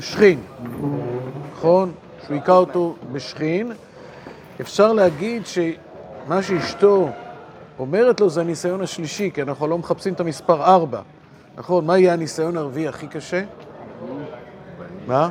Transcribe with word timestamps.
שכין, 0.00 0.40
נכון? 1.52 1.92
שהוא 2.24 2.34
היכה 2.34 2.52
אותו 2.52 2.94
בשכין. 3.12 3.72
אפשר 4.60 4.92
להגיד 4.92 5.42
שמה 5.46 6.42
שאשתו 6.42 7.08
אומרת 7.78 8.20
לו 8.20 8.30
זה 8.30 8.40
הניסיון 8.40 8.80
השלישי, 8.80 9.30
כי 9.34 9.42
אנחנו 9.42 9.66
לא 9.66 9.78
מחפשים 9.78 10.14
את 10.14 10.20
המספר 10.20 10.64
4. 10.64 11.00
נכון, 11.56 11.86
מה 11.86 11.98
יהיה 11.98 12.12
הניסיון 12.12 12.56
הרביעי 12.56 12.88
הכי 12.88 13.06
קשה? 13.06 13.42
מה? 15.06 15.28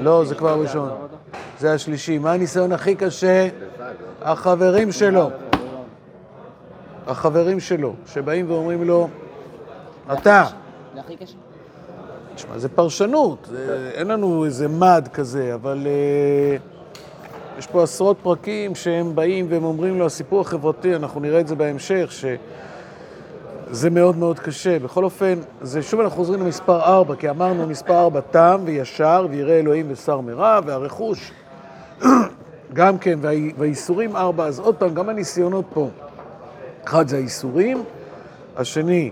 לא, 0.00 0.24
זה 0.24 0.34
כבר 0.34 0.60
ראשון. 0.60 0.90
זה 1.58 1.72
השלישי. 1.72 2.18
מה 2.18 2.32
הניסיון 2.32 2.72
הכי 2.72 2.94
קשה? 2.94 3.48
החברים 4.22 4.92
שלו. 4.92 5.30
החברים 7.06 7.60
שלו, 7.60 7.94
שבאים 8.06 8.50
ואומרים 8.50 8.84
לו, 8.84 9.08
אתה. 10.12 10.44
זה 10.94 11.00
הכי 11.00 11.16
קשה. 11.16 11.49
תשמע, 12.40 12.58
זה 12.58 12.68
פרשנות, 12.68 13.48
זה, 13.50 13.90
אין 13.94 14.06
לנו 14.08 14.44
איזה 14.44 14.68
מד 14.68 15.08
כזה, 15.12 15.54
אבל 15.54 15.86
uh, 15.86 17.58
יש 17.58 17.66
פה 17.66 17.82
עשרות 17.82 18.16
פרקים 18.22 18.74
שהם 18.74 19.14
באים 19.14 19.46
והם 19.48 19.64
אומרים 19.64 19.98
לו, 19.98 20.06
הסיפור 20.06 20.40
החברתי, 20.40 20.96
אנחנו 20.96 21.20
נראה 21.20 21.40
את 21.40 21.48
זה 21.48 21.54
בהמשך, 21.54 22.10
שזה 22.12 23.90
מאוד 23.90 24.16
מאוד 24.16 24.38
קשה. 24.38 24.78
בכל 24.78 25.04
אופן, 25.04 25.38
זה, 25.60 25.82
שוב 25.82 26.00
אנחנו 26.00 26.16
חוזרים 26.16 26.40
למספר 26.40 26.80
4, 26.80 27.16
כי 27.16 27.30
אמרנו 27.30 27.66
מספר 27.66 27.98
4, 27.98 28.20
תם 28.20 28.60
וישר, 28.64 29.26
ויראה 29.30 29.58
אלוהים 29.58 29.86
ושר 29.88 30.20
מרע, 30.20 30.60
והרכוש 30.66 31.32
גם 32.72 32.98
כן, 32.98 33.18
וה, 33.22 33.30
והאיסורים 33.58 34.16
4, 34.16 34.44
אז 34.44 34.58
עוד 34.58 34.76
פעם, 34.76 34.94
גם 34.94 35.08
הניסיונות 35.08 35.64
פה. 35.74 35.88
אחד 36.84 37.08
זה 37.08 37.16
האיסורים, 37.16 37.82
השני, 38.56 39.10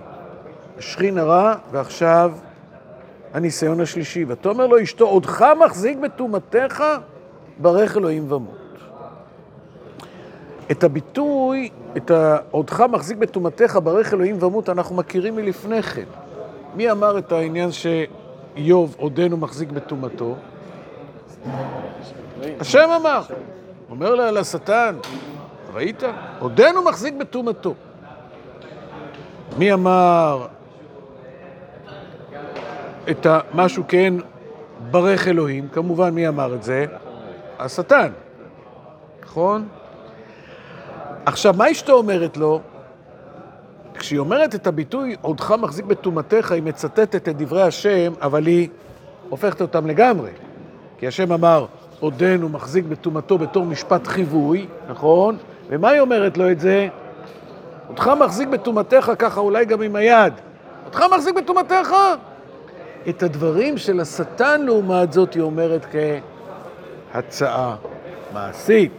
שכין 0.80 1.18
הרע, 1.18 1.54
ועכשיו 1.72 2.32
הניסיון 3.34 3.80
השלישי. 3.80 4.24
ותאמר 4.28 4.66
לו 4.66 4.82
אשתו, 4.82 5.06
עודך 5.06 5.46
מחזיק 5.64 5.98
בטומאתך, 5.98 6.84
ברך 7.58 7.96
אלוהים 7.96 8.32
ומות. 8.32 8.58
את 10.70 10.84
הביטוי, 10.84 11.70
את. 11.96 12.10
עודך 12.50 12.80
מחזיק 12.80 13.18
בטומאתך, 13.18 13.78
ברך 13.84 14.14
אלוהים 14.14 14.42
ומות, 14.42 14.68
אנחנו 14.68 14.96
מכירים 14.96 15.36
מלפני 15.36 15.82
כן. 15.82 16.04
מי 16.74 16.90
אמר 16.90 17.18
את 17.18 17.32
העניין 17.32 17.70
שאיוב 17.72 18.96
עודנו 18.98 19.36
מחזיק 19.36 19.70
בטומאתו? 19.70 20.34
השם 22.60 22.88
אמר. 23.00 23.22
אומר 23.90 24.14
לה 24.14 24.30
לשטן, 24.30 24.96
ראית? 25.74 26.02
עודנו 26.38 26.82
מחזיק 26.82 27.14
בטומאתו. 27.14 27.74
מי 29.58 29.72
אמר 29.72 30.46
את 33.10 33.26
המשהו 33.26 33.84
כן 33.88 34.14
ברך 34.90 35.28
אלוהים? 35.28 35.68
כמובן, 35.68 36.10
מי 36.10 36.28
אמר 36.28 36.54
את 36.54 36.62
זה? 36.62 36.86
השטן, 37.58 38.10
נכון? 39.24 39.68
עכשיו, 41.26 41.54
מה 41.56 41.70
אשתו 41.70 41.92
אומרת 41.92 42.36
לו? 42.36 42.60
כשהיא 43.94 44.18
אומרת 44.18 44.54
את 44.54 44.66
הביטוי, 44.66 45.16
עודך 45.20 45.50
מחזיק 45.50 45.84
בטומאתך, 45.84 46.52
היא 46.52 46.62
מצטטת 46.62 47.28
את 47.28 47.36
דברי 47.36 47.62
השם, 47.62 48.12
אבל 48.22 48.46
היא 48.46 48.68
הופכת 49.28 49.60
אותם 49.60 49.86
לגמרי. 49.86 50.30
כי 50.98 51.06
השם 51.06 51.32
אמר, 51.32 51.66
עודנו 52.00 52.48
מחזיק 52.48 52.84
בטומאתו 52.84 53.38
בתור 53.38 53.64
משפט 53.64 54.06
חיווי, 54.06 54.66
נכון? 54.88 55.36
ומה 55.68 55.88
היא 55.88 56.00
אומרת 56.00 56.38
לו 56.38 56.50
את 56.50 56.60
זה? 56.60 56.88
אותך 57.88 58.10
מחזיק 58.20 58.48
בטומאתך 58.48 59.12
ככה, 59.18 59.40
אולי 59.40 59.64
גם 59.64 59.82
עם 59.82 59.96
היד. 59.96 60.32
אותך 60.86 61.04
מחזיק 61.14 61.34
בטומאתך? 61.34 61.94
את 63.08 63.22
הדברים 63.22 63.78
של 63.78 64.00
השטן, 64.00 64.62
לעומת 64.64 65.12
זאת, 65.12 65.34
היא 65.34 65.42
אומרת 65.42 65.86
כהצעה 67.12 67.76
מעשית. 68.32 68.92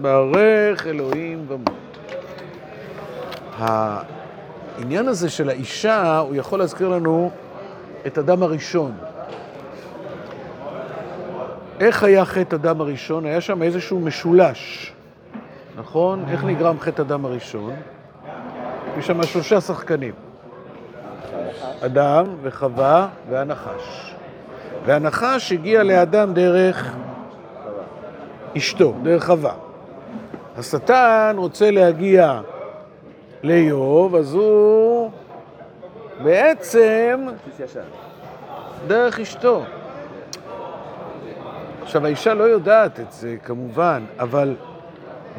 ברך 0.00 0.86
אלוהים 0.86 1.46
ומות. 1.48 1.98
העניין 3.58 5.08
הזה 5.08 5.30
של 5.30 5.48
האישה, 5.48 6.18
הוא 6.18 6.34
יכול 6.34 6.58
להזכיר 6.58 6.88
לנו 6.88 7.30
את 8.06 8.18
אדם 8.18 8.42
הראשון. 8.42 8.92
איך 11.80 12.02
היה 12.02 12.24
חטא 12.24 12.56
אדם 12.56 12.80
הראשון? 12.80 13.26
היה 13.26 13.40
שם 13.40 13.62
איזשהו 13.62 14.00
משולש, 14.00 14.92
נכון? 15.76 16.24
איך 16.28 16.44
נגרם 16.44 16.80
חטא 16.80 17.02
אדם 17.02 17.24
הראשון? 17.24 17.74
יש 18.98 19.06
שם 19.06 19.22
שלושה 19.22 19.60
שחקנים. 19.60 20.25
אדם 21.80 22.24
וחווה 22.42 23.08
והנחש. 23.30 24.14
והנחש 24.84 25.52
הגיע 25.52 25.82
לאדם 25.82 26.34
דרך 26.34 26.96
אשתו, 28.56 28.94
דרך 29.02 29.26
חווה. 29.26 29.52
השטן 30.58 31.34
רוצה 31.38 31.70
להגיע 31.70 32.40
לאיוב, 33.42 34.14
אז 34.14 34.34
הוא 34.34 35.10
בעצם 36.22 37.26
דרך 38.86 39.20
אשתו. 39.20 39.62
עכשיו, 41.82 42.04
האישה 42.06 42.34
לא 42.34 42.44
יודעת 42.44 43.00
את 43.00 43.12
זה, 43.12 43.36
כמובן, 43.44 44.04
אבל 44.18 44.54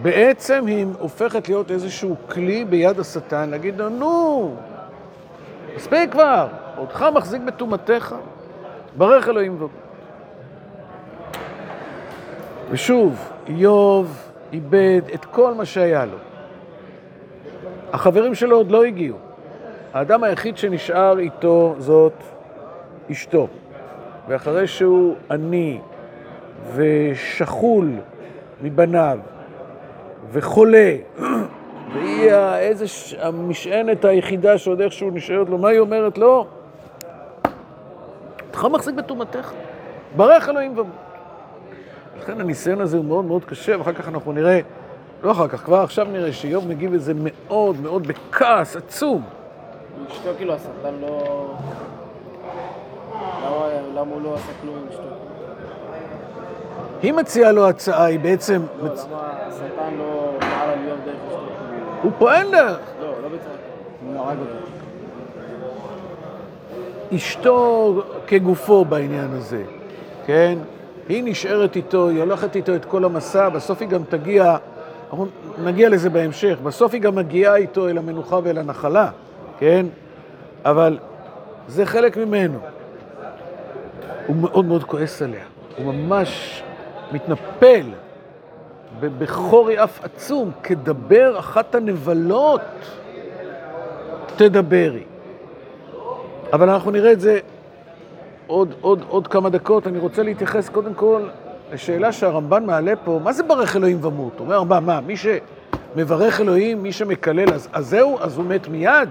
בעצם 0.02 0.66
היא 0.66 0.86
הופכת 1.00 1.50
להיות 1.50 1.72
איזשהו 1.72 2.16
כלי 2.30 2.66
ביד 2.66 3.00
השטן, 3.00 3.50
להגיד 3.50 3.78
לו, 3.78 3.90
נו, 3.90 4.56
מספיק 5.78 6.12
כבר, 6.12 6.48
אותך 6.78 7.06
מחזיק 7.14 7.42
בטומאתך, 7.42 8.16
ברך 8.98 9.30
אלוהים 9.30 9.56
ובו. 9.56 9.68
ושוב, 12.70 13.30
איוב 13.48 14.32
איבד 14.54 15.02
את 15.14 15.26
כל 15.26 15.54
מה 15.54 15.66
שהיה 15.66 16.06
לו. 16.06 16.18
החברים 17.94 18.36
שלו 18.36 18.58
עוד 18.58 18.72
לא 18.72 18.84
הגיעו. 18.84 19.18
האדם 19.94 20.24
היחיד 20.24 20.58
שנשאר 20.58 21.20
איתו 21.20 21.76
זאת 21.80 22.14
אשתו. 23.12 23.48
ואחרי 24.28 24.68
שהוא 24.68 25.16
עני 25.32 25.80
ושכול 26.76 27.90
מבניו 28.62 29.20
וחולה, 30.32 30.96
והיא 32.18 32.32
איזה 32.60 32.86
המשענת 33.22 34.06
היחידה 34.06 34.58
שעוד 34.58 34.82
איכשהו 34.82 35.12
נשארת 35.12 35.50
לו, 35.50 35.58
מה 35.58 35.70
היא 35.70 35.80
אומרת 35.80 36.18
לו? 36.18 36.46
אותך 38.48 38.66
מחזיק 38.66 38.96
בטומאתך, 38.96 39.52
ברך 40.16 40.50
אלוהים 40.50 40.72
ומות. 40.72 40.86
לכן 42.22 42.42
הניסיון 42.42 42.82
הזה 42.82 42.98
הוא 42.98 43.06
מאוד 43.06 43.26
מאוד 43.26 43.46
קשה, 43.46 43.78
ואחר 43.80 43.94
כך 43.94 44.08
אנחנו 44.08 44.32
נראה, 44.32 44.60
לא 45.24 45.32
אחר 45.32 45.48
כך, 45.48 45.64
כבר 45.66 45.82
עכשיו 45.82 46.08
נראה 46.12 46.34
שאיוב 46.34 46.68
מגיב 46.68 46.94
לזה 46.94 47.14
מאוד 47.24 47.82
מאוד 47.82 48.08
בכעס 48.08 48.76
עצום. 48.76 49.22
אשתו 50.12 50.30
כאילו 50.38 50.54
השטן 50.54 50.94
לא... 51.02 51.48
למה- 53.96 54.14
הוא 54.14 54.22
לא 54.22 54.34
עשה 54.36 54.52
כלום 54.62 54.76
עם 54.76 54.88
אשתו? 54.90 55.02
היא 57.02 57.14
מציעה 57.14 57.52
לו 57.52 57.68
הצעה, 57.70 58.06
היא 58.06 58.20
בעצם... 58.20 58.62
לא. 58.82 58.90
למה 58.90 58.94
השטן 59.48 59.94
לא 59.98 60.32
פעל 60.40 60.70
על 60.70 60.80
איוב 60.88 61.00
דרך 61.06 61.16
אשתו? 61.28 61.38
הוא 62.02 62.12
פועל 62.18 62.52
דרך. 62.52 62.80
לא, 63.02 63.08
לא 63.08 63.28
בצורה... 63.28 63.56
הוא 64.06 64.20
הרג 64.20 64.38
אותו. 64.40 64.68
אשתו 67.16 68.02
כגופו 68.28 68.86
בעניין 68.86 69.34
הזה, 69.34 69.64
כן? 70.26 70.58
היא 71.10 71.24
נשארת 71.26 71.76
איתו, 71.76 72.10
היא 72.10 72.20
הולכת 72.20 72.56
איתו 72.56 72.76
את 72.76 72.86
כל 72.86 73.06
המסע, 73.06 73.50
בסוף 73.50 73.82
היא 73.82 73.90
גם 73.90 74.04
תגיע, 74.10 74.58
אנחנו 75.10 75.28
נגיע 75.64 75.90
לזה 75.90 76.10
בהמשך, 76.10 76.58
בסוף 76.64 76.94
היא 76.94 77.02
גם 77.02 77.16
מגיעה 77.16 77.56
איתו 77.56 77.90
אל 77.90 77.98
המנוחה 77.98 78.40
ואל 78.44 78.58
הנחלה, 78.58 79.10
כן? 79.60 79.86
אבל 80.66 80.98
זה 81.68 81.86
חלק 81.86 82.18
ממנו. 82.18 82.60
הוא 84.28 84.36
מאוד 84.36 84.66
מאוד 84.66 84.84
כועס 84.84 85.22
עליה, 85.22 85.44
הוא 85.78 85.94
ממש 85.94 86.64
מתנפל 87.12 87.86
ב- 89.00 89.24
בחורי 89.24 89.84
אף 89.84 90.04
עצום, 90.04 90.52
כדבר 90.64 91.40
אחת 91.40 91.76
הנבלות, 91.76 92.62
תדברי. 94.36 95.04
אבל 96.54 96.70
אנחנו 96.70 96.92
נראה 96.92 97.12
את 97.12 97.20
זה 97.20 97.40
עוד, 98.48 98.74
עוד, 98.82 99.06
עוד 99.10 99.28
כמה 99.28 99.50
דקות. 99.50 99.88
אני 99.88 100.00
רוצה 100.00 100.24
להתייחס 100.24 100.70
קודם 100.70 100.94
כל 100.94 101.28
לשאלה 101.74 102.12
שהרמב"ן 102.12 102.66
מעלה 102.66 102.94
פה, 102.96 103.20
מה 103.24 103.34
זה 103.34 103.44
ברך 103.44 103.76
אלוהים 103.76 104.06
ומות? 104.06 104.34
הוא 104.38 104.46
אומר 104.46 104.56
הרמב"ן, 104.56 104.84
מה, 104.84 105.02
מי 105.02 105.16
שמברך 105.18 106.42
אלוהים, 106.42 106.84
מי 106.84 106.92
שמקלל, 106.92 107.54
אז, 107.54 107.68
אז 107.74 107.90
זהו, 107.90 108.18
אז 108.22 108.38
הוא 108.38 108.46
מת 108.46 108.68
מיד? 108.68 109.10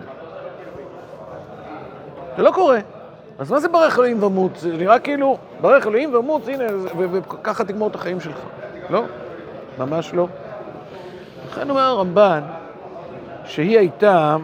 זה 2.36 2.42
לא 2.42 2.50
קורה. 2.50 2.78
אז 3.38 3.50
מה 3.50 3.60
זה 3.60 3.68
ברך 3.68 3.98
אלוהים 3.98 4.22
ומות? 4.22 4.56
זה 4.56 4.72
נראה 4.76 4.98
כאילו, 4.98 5.38
ברך 5.60 5.86
אלוהים 5.86 6.14
ומות, 6.14 6.48
הנה, 6.48 6.64
וככה 7.12 7.64
תגמור 7.64 7.88
את 7.88 7.94
החיים 7.94 8.20
שלך. 8.20 8.38
לא, 8.90 9.02
ממש 9.78 10.14
לא. 10.14 10.28
לכן 11.46 11.70
אומר 11.70 11.82
הרמב"ן, 11.82 12.40
שהיא 13.44 13.78
הייתה 13.78 14.36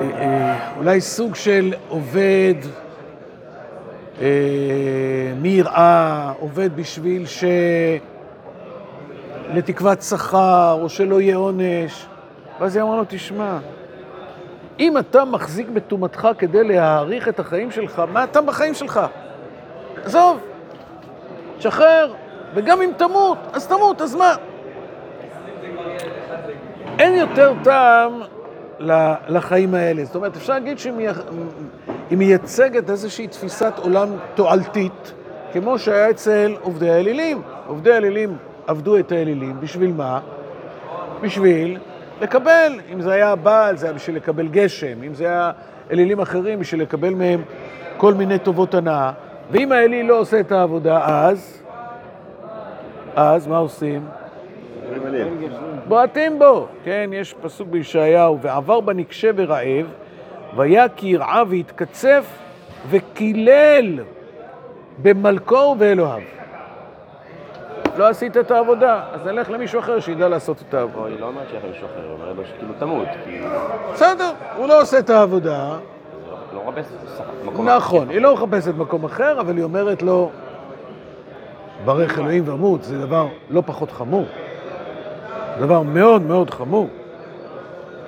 אה, 0.00 0.10
אה, 0.10 0.70
אולי 0.76 1.00
סוג 1.00 1.34
של 1.34 1.74
עובד 1.88 2.54
אה, 4.20 4.26
מיראה, 5.36 6.32
עובד 6.38 6.76
בשביל 6.76 7.26
ש... 7.26 7.44
לתקוות 9.54 10.02
שכר, 10.02 10.78
או 10.82 10.88
שלא 10.88 11.20
יהיה 11.20 11.36
עונש. 11.36 12.06
ואז 12.60 12.76
היא 12.76 12.82
אמרה 12.82 12.96
לו, 12.96 13.04
תשמע, 13.08 13.58
אם 14.78 14.98
אתה 14.98 15.24
מחזיק 15.24 15.68
בטומאתך 15.68 16.28
כדי 16.38 16.64
להעריך 16.64 17.28
את 17.28 17.40
החיים 17.40 17.70
שלך, 17.70 18.02
מה 18.12 18.24
אתה 18.24 18.40
בחיים 18.40 18.74
שלך? 18.74 19.00
עזוב, 20.04 20.40
תשחרר, 21.58 22.12
וגם 22.54 22.82
אם 22.82 22.90
תמות, 22.96 23.38
אז 23.52 23.66
תמות, 23.66 24.02
אז 24.02 24.14
מה? 24.14 24.34
אין 26.98 27.14
יותר 27.14 27.52
טעם 27.64 28.20
לחיים 29.28 29.74
האלה. 29.74 30.04
זאת 30.04 30.14
אומרת, 30.14 30.36
אפשר 30.36 30.52
להגיד 30.52 30.78
שהיא 30.78 30.92
מייצגת 32.10 32.90
איזושהי 32.90 33.26
תפיסת 33.26 33.72
עולם 33.78 34.08
תועלתית, 34.34 35.12
כמו 35.52 35.78
שהיה 35.78 36.10
אצל 36.10 36.56
עובדי 36.60 36.90
האלילים. 36.90 37.42
עובדי 37.66 37.92
האלילים 37.92 38.36
עבדו 38.66 38.98
את 38.98 39.12
האלילים, 39.12 39.60
בשביל 39.60 39.92
מה? 39.92 40.20
בשביל 41.20 41.78
לקבל. 42.20 42.80
אם 42.92 43.00
זה 43.00 43.12
היה 43.12 43.30
הבעל, 43.30 43.76
זה 43.76 43.86
היה 43.86 43.92
בשביל 43.92 44.16
לקבל 44.16 44.48
גשם. 44.48 45.02
אם 45.02 45.14
זה 45.14 45.24
היה 45.24 45.50
אלילים 45.90 46.20
אחרים, 46.20 46.58
בשביל 46.60 46.82
לקבל 46.82 47.14
מהם 47.14 47.42
כל 47.96 48.14
מיני 48.14 48.38
טובות 48.38 48.74
הנאה. 48.74 49.12
ואם 49.50 49.72
האליל 49.72 50.06
לא 50.06 50.18
עושה 50.18 50.40
את 50.40 50.52
העבודה, 50.52 51.00
אז... 51.06 51.61
אז 53.16 53.46
מה 53.46 53.58
עושים? 53.58 54.06
בועטים 55.88 56.38
בו. 56.38 56.66
כן, 56.84 57.10
יש 57.12 57.34
פסוק 57.42 57.68
בישעיהו, 57.68 58.38
ועבר 58.40 58.80
בנקשה 58.80 59.30
ורעב, 59.36 59.86
והיה 60.56 60.88
כי 60.88 61.06
ירעב 61.06 61.48
והתקצף, 61.50 62.24
וקילל 62.90 64.00
במלכו 65.02 65.54
ובאלוהיו. 65.54 66.22
לא 67.96 68.08
עשית 68.08 68.36
את 68.36 68.50
העבודה, 68.50 69.02
אז 69.12 69.26
נלך 69.26 69.50
למישהו 69.50 69.80
אחר 69.80 70.00
שידע 70.00 70.28
לעשות 70.28 70.62
את 70.68 70.74
העבודה. 70.74 70.98
או 70.98 71.06
היא 71.06 71.20
לא 71.20 71.26
אומרת 71.26 71.46
שייך 71.50 71.64
למישהו 71.64 71.86
אחר, 71.86 72.00
היא 72.00 72.12
אומרת 72.12 72.36
לו 72.36 72.44
שכאילו 72.44 72.72
תמות, 72.78 73.08
בסדר, 73.92 74.30
הוא 74.56 74.68
לא 74.68 74.80
עושה 74.80 74.98
את 74.98 75.10
העבודה, 75.10 75.76
לא 76.54 76.62
מחפש 76.66 76.84
מקום 77.44 77.68
אחר. 77.68 77.76
נכון, 77.76 78.10
היא 78.10 78.20
לא 78.20 78.34
מחפשת 78.34 78.74
מקום 78.76 79.04
אחר, 79.04 79.40
אבל 79.40 79.56
היא 79.56 79.64
אומרת 79.64 80.02
לו, 80.02 80.30
ברך 81.84 82.18
אלוהים 82.18 82.42
ומות, 82.46 82.84
זה 82.84 82.98
דבר 82.98 83.28
לא 83.50 83.62
פחות 83.66 83.90
חמור. 83.90 84.24
דבר 85.60 85.82
מאוד 85.82 86.22
מאוד 86.22 86.50
חמור. 86.50 86.88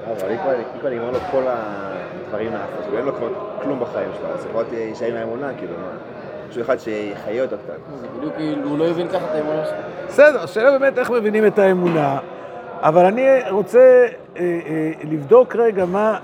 אבל 0.06 0.28
היא 0.28 0.38
כבר, 0.80 0.90
נגמר 0.90 1.10
לו 1.10 1.18
כל 1.30 1.42
הדברים 1.46 2.52
לעשות, 2.52 2.80
כאילו 2.82 2.98
אין 2.98 3.06
לו 3.06 3.14
כבר 3.14 3.28
כלום 3.62 3.80
בחיים 3.80 4.08
שלו, 4.18 4.28
אז 4.28 4.46
לפחות 4.46 4.66
יישאר 4.72 5.06
עם 5.06 5.16
האמונה, 5.16 5.50
כאילו, 5.58 5.72
מה? 5.72 5.88
משהו 6.48 6.62
אחד 6.62 6.78
שיחיה 6.78 7.42
אותו 7.42 7.56
קצת. 7.64 7.74
זה 8.00 8.06
בדיוק 8.18 8.34
כאילו, 8.36 8.68
הוא 8.68 8.78
לא 8.78 8.86
הבין 8.86 9.08
ככה 9.08 9.24
את 9.24 9.34
האמונה 9.34 9.64
שלו. 9.64 9.76
בסדר, 10.08 10.42
השאלה 10.42 10.70
באמת 10.78 10.98
איך 10.98 11.10
מבינים 11.10 11.46
את 11.46 11.58
האמונה, 11.58 12.18
אבל 12.80 13.04
אני 13.04 13.28
רוצה 13.50 14.06
אה, 14.36 14.42
אה, 14.42 14.90
לבדוק 15.10 15.56
רגע 15.56 15.84
מה, 15.84 16.18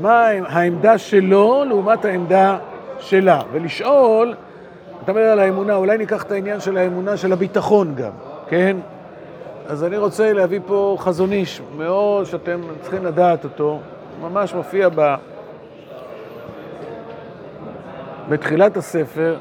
מה 0.00 0.26
העמדה 0.48 0.98
שלו 0.98 1.64
לעומת 1.68 2.04
העמדה 2.04 2.58
שלה, 2.98 3.40
ולשאול, 3.52 4.34
אתה 5.10 5.18
מדבר 5.18 5.32
על 5.32 5.38
האמונה, 5.38 5.74
אולי 5.74 5.98
ניקח 5.98 6.22
את 6.22 6.32
העניין 6.32 6.60
של 6.60 6.76
האמונה 6.76 7.16
של 7.16 7.32
הביטחון 7.32 7.94
גם, 7.94 8.10
כן? 8.48 8.76
אז 9.66 9.84
אני 9.84 9.96
רוצה 9.96 10.32
להביא 10.32 10.60
פה 10.66 10.96
חזון 10.98 11.32
איש 11.32 11.62
מאוד 11.76 12.24
שאתם 12.24 12.60
צריכים 12.80 13.04
לדעת 13.04 13.44
אותו, 13.44 13.78
ממש 14.20 14.54
מופיע 14.54 14.88
ב... 14.94 15.14
בתחילת 18.28 18.76
הספר, 18.76 19.36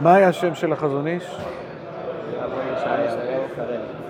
מה 0.00 0.14
היה 0.14 0.28
השם 0.28 0.54
של 0.54 0.72
החזון 0.72 1.06
איש? 1.06 1.36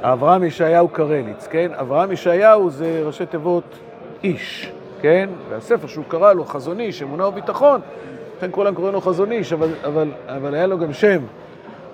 אברהם 0.02 0.44
ישעיהו 0.44 0.88
קרליץ, 0.88 1.46
כן? 1.46 1.70
אברהם 1.80 2.12
ישעיהו 2.12 2.70
זה 2.70 3.02
ראשי 3.06 3.26
תיבות 3.26 3.78
איש, 4.24 4.72
כן? 5.00 5.30
והספר 5.48 5.86
שהוא 5.86 6.04
קרא 6.08 6.32
לו 6.32 6.44
חזון 6.44 6.80
איש, 6.80 7.02
אמונה 7.02 7.26
וביטחון, 7.26 7.80
לכן 8.42 8.50
כולם 8.52 8.74
קוראים 8.74 8.94
לו 8.94 9.00
חזון 9.00 9.32
איש, 9.32 9.52
אבל, 9.52 9.68
אבל, 9.84 10.10
אבל 10.26 10.54
היה 10.54 10.66
לו 10.66 10.78
גם 10.78 10.92
שם. 10.92 11.18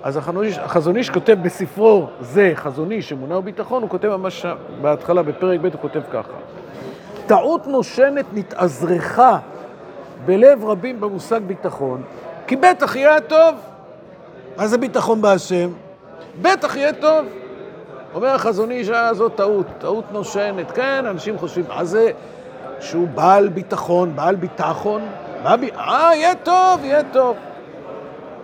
אז 0.03 0.17
החזון 0.57 0.95
איש, 0.95 1.09
כותב 1.09 1.37
בספרו 1.41 2.07
זה, 2.19 2.51
חזון 2.55 2.91
איש, 2.91 3.13
אמונה 3.13 3.37
וביטחון, 3.37 3.81
הוא 3.81 3.89
כותב 3.89 4.07
ממש 4.07 4.45
בהתחלה, 4.81 5.23
בפרק 5.23 5.59
ב' 5.59 5.65
הוא 5.65 5.81
כותב 5.81 6.01
ככה: 6.11 6.33
טעות 7.27 7.67
נושנת 7.67 8.25
נתאזרחה 8.33 9.39
בלב 10.25 10.65
רבים 10.65 11.01
במושג 11.01 11.39
ביטחון, 11.47 12.01
כי 12.47 12.55
בטח 12.55 12.95
יהיה 12.95 13.21
טוב. 13.21 13.55
מה 14.57 14.67
זה 14.67 14.77
ביטחון 14.77 15.21
בהשם? 15.21 15.69
בטח 16.41 16.75
יהיה 16.75 16.93
טוב. 16.93 17.25
אומר 18.13 18.27
החזון 18.27 18.71
איש, 18.71 18.89
אה, 18.89 19.13
זאת 19.13 19.35
טעות, 19.35 19.65
טעות 19.77 20.05
נושנת. 20.11 20.71
כן, 20.71 21.05
אנשים 21.05 21.37
חושבים, 21.37 21.65
מה 21.67 21.85
זה 21.85 22.11
שהוא 22.79 23.07
בעל 23.07 23.47
ביטחון, 23.47 24.15
בעל 24.15 24.35
ביטחון? 24.35 25.01
ב... 25.43 25.63
אה, 25.77 26.11
יהיה 26.15 26.35
טוב, 26.35 26.83
יהיה 26.83 27.03
טוב. 27.03 27.37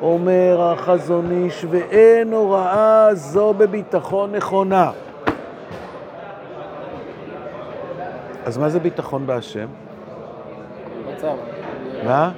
אומר 0.02 0.62
החזון 0.62 1.32
איש, 1.32 1.66
ואין 1.70 2.34
הוראה 2.34 3.10
זו 3.14 3.54
בביטחון 3.54 4.36
נכונה. 4.36 4.92
אז 8.46 8.58
מה 8.58 8.70
זה 8.70 8.80
ביטחון 8.80 9.28
בהשם? 9.28 9.68
מצב. 11.14 11.36
מה? 12.04 12.32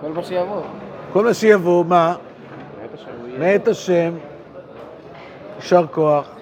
כל 0.00 0.08
מה 0.12 0.22
שיבוא. 0.22 0.62
כל 1.12 1.24
מה 1.24 1.34
שיבוא, 1.34 1.84
מה? 1.84 2.14
מאת 3.38 3.68
השם, 3.68 4.14
יישר 5.56 5.86
כוח. 5.90 6.41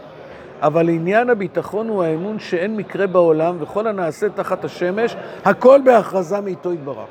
אבל 0.61 0.89
עניין 0.89 1.31
הביטחון 1.31 1.89
הוא 1.89 2.05
האמון 2.05 2.39
שאין 2.39 2.77
מקרה 2.77 3.07
בעולם, 3.07 3.57
וכל 3.61 3.87
הנעשה 3.87 4.29
תחת 4.29 4.65
השמש, 4.65 5.17
הכל 5.45 5.81
בהכרזה 5.85 6.41
מאיתו 6.41 6.73
יתברך. 6.73 7.09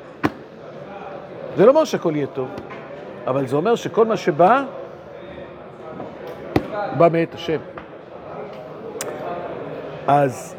זה 1.56 1.66
לא 1.66 1.70
אומר 1.70 1.84
שהכל 1.84 2.12
יהיה 2.16 2.26
טוב, 2.26 2.48
אבל 3.26 3.46
זה 3.46 3.56
אומר 3.56 3.74
שכל 3.74 4.06
מה 4.06 4.16
שבא, 4.16 4.64
בא 6.98 7.08
מאת 7.12 7.34
השם. 7.34 7.58
אז 10.06 10.54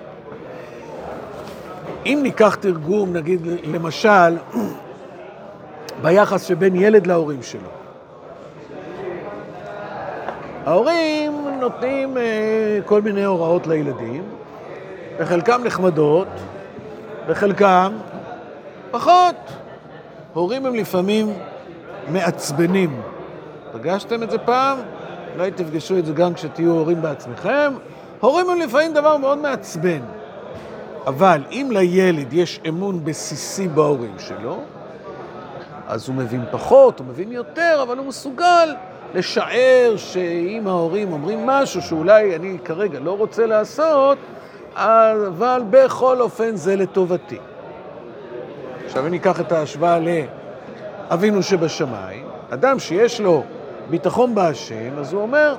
אם 2.05 2.19
ניקח 2.23 2.55
תרגום, 2.55 3.13
נגיד, 3.13 3.41
למשל, 3.63 4.37
ביחס 6.01 6.43
שבין 6.43 6.75
ילד 6.75 7.07
להורים 7.07 7.43
שלו. 7.43 7.69
ההורים 10.65 11.50
נותנים 11.61 12.17
אה, 12.17 12.79
כל 12.85 13.01
מיני 13.01 13.23
הוראות 13.23 13.67
לילדים, 13.67 14.23
וחלקם 15.19 15.61
נחמדות, 15.63 16.27
וחלקם 17.27 17.93
פחות. 18.91 19.35
הורים 20.33 20.65
הם 20.65 20.75
לפעמים 20.75 21.33
מעצבנים. 22.07 23.01
פגשתם 23.71 24.23
את 24.23 24.31
זה 24.31 24.37
פעם? 24.37 24.77
אולי 25.35 25.51
תפגשו 25.51 25.97
את 25.97 26.05
זה 26.05 26.13
גם 26.13 26.33
כשתהיו 26.33 26.71
הורים 26.71 27.01
בעצמכם. 27.01 27.73
הורים 28.19 28.49
הם 28.49 28.59
לפעמים 28.59 28.93
דבר 28.93 29.17
מאוד 29.17 29.37
מעצבן. 29.37 30.01
אבל 31.07 31.43
אם 31.51 31.67
לילד 31.71 32.33
יש 32.33 32.59
אמון 32.69 33.05
בסיסי 33.05 33.67
בהורים 33.67 34.15
שלו, 34.19 34.59
אז 35.87 36.07
הוא 36.07 36.15
מבין 36.15 36.45
פחות, 36.51 36.99
הוא 36.99 37.07
מבין 37.07 37.31
יותר, 37.31 37.79
אבל 37.83 37.97
הוא 37.97 38.05
מסוגל 38.05 38.69
לשער 39.13 39.93
שאם 39.97 40.67
ההורים 40.67 41.13
אומרים 41.13 41.45
משהו 41.45 41.81
שאולי 41.81 42.35
אני 42.35 42.57
כרגע 42.65 42.99
לא 42.99 43.17
רוצה 43.17 43.45
לעשות, 43.45 44.17
אבל 44.75 45.61
בכל 45.69 46.21
אופן 46.21 46.55
זה 46.55 46.75
לטובתי. 46.75 47.37
עכשיו 48.85 49.05
אם 49.05 49.11
ניקח 49.11 49.41
את 49.41 49.51
ההשוואה 49.51 49.99
לאבינו 51.09 51.43
שבשמיים, 51.43 52.25
אדם 52.49 52.79
שיש 52.79 53.21
לו 53.21 53.43
ביטחון 53.89 54.35
בהשם, 54.35 54.99
אז 54.99 55.13
הוא 55.13 55.21
אומר, 55.21 55.55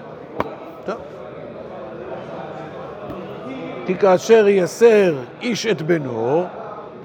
כי 3.87 3.95
כאשר 3.99 4.49
ייסר 4.49 5.15
איש 5.41 5.67
את 5.67 5.83
בנו, 5.83 6.47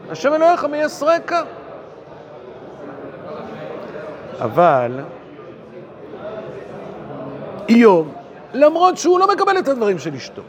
השם 0.09 0.33
אלוהיך 0.33 0.65
מייסרק. 0.65 1.31
אבל 4.41 4.91
איוב, 7.69 8.13
למרות 8.53 8.97
שהוא 8.97 9.19
לא 9.19 9.27
מקבל 9.33 9.59
את 9.59 9.67
הדברים 9.67 10.00
של 10.00 10.13
אשתו, 10.13 10.41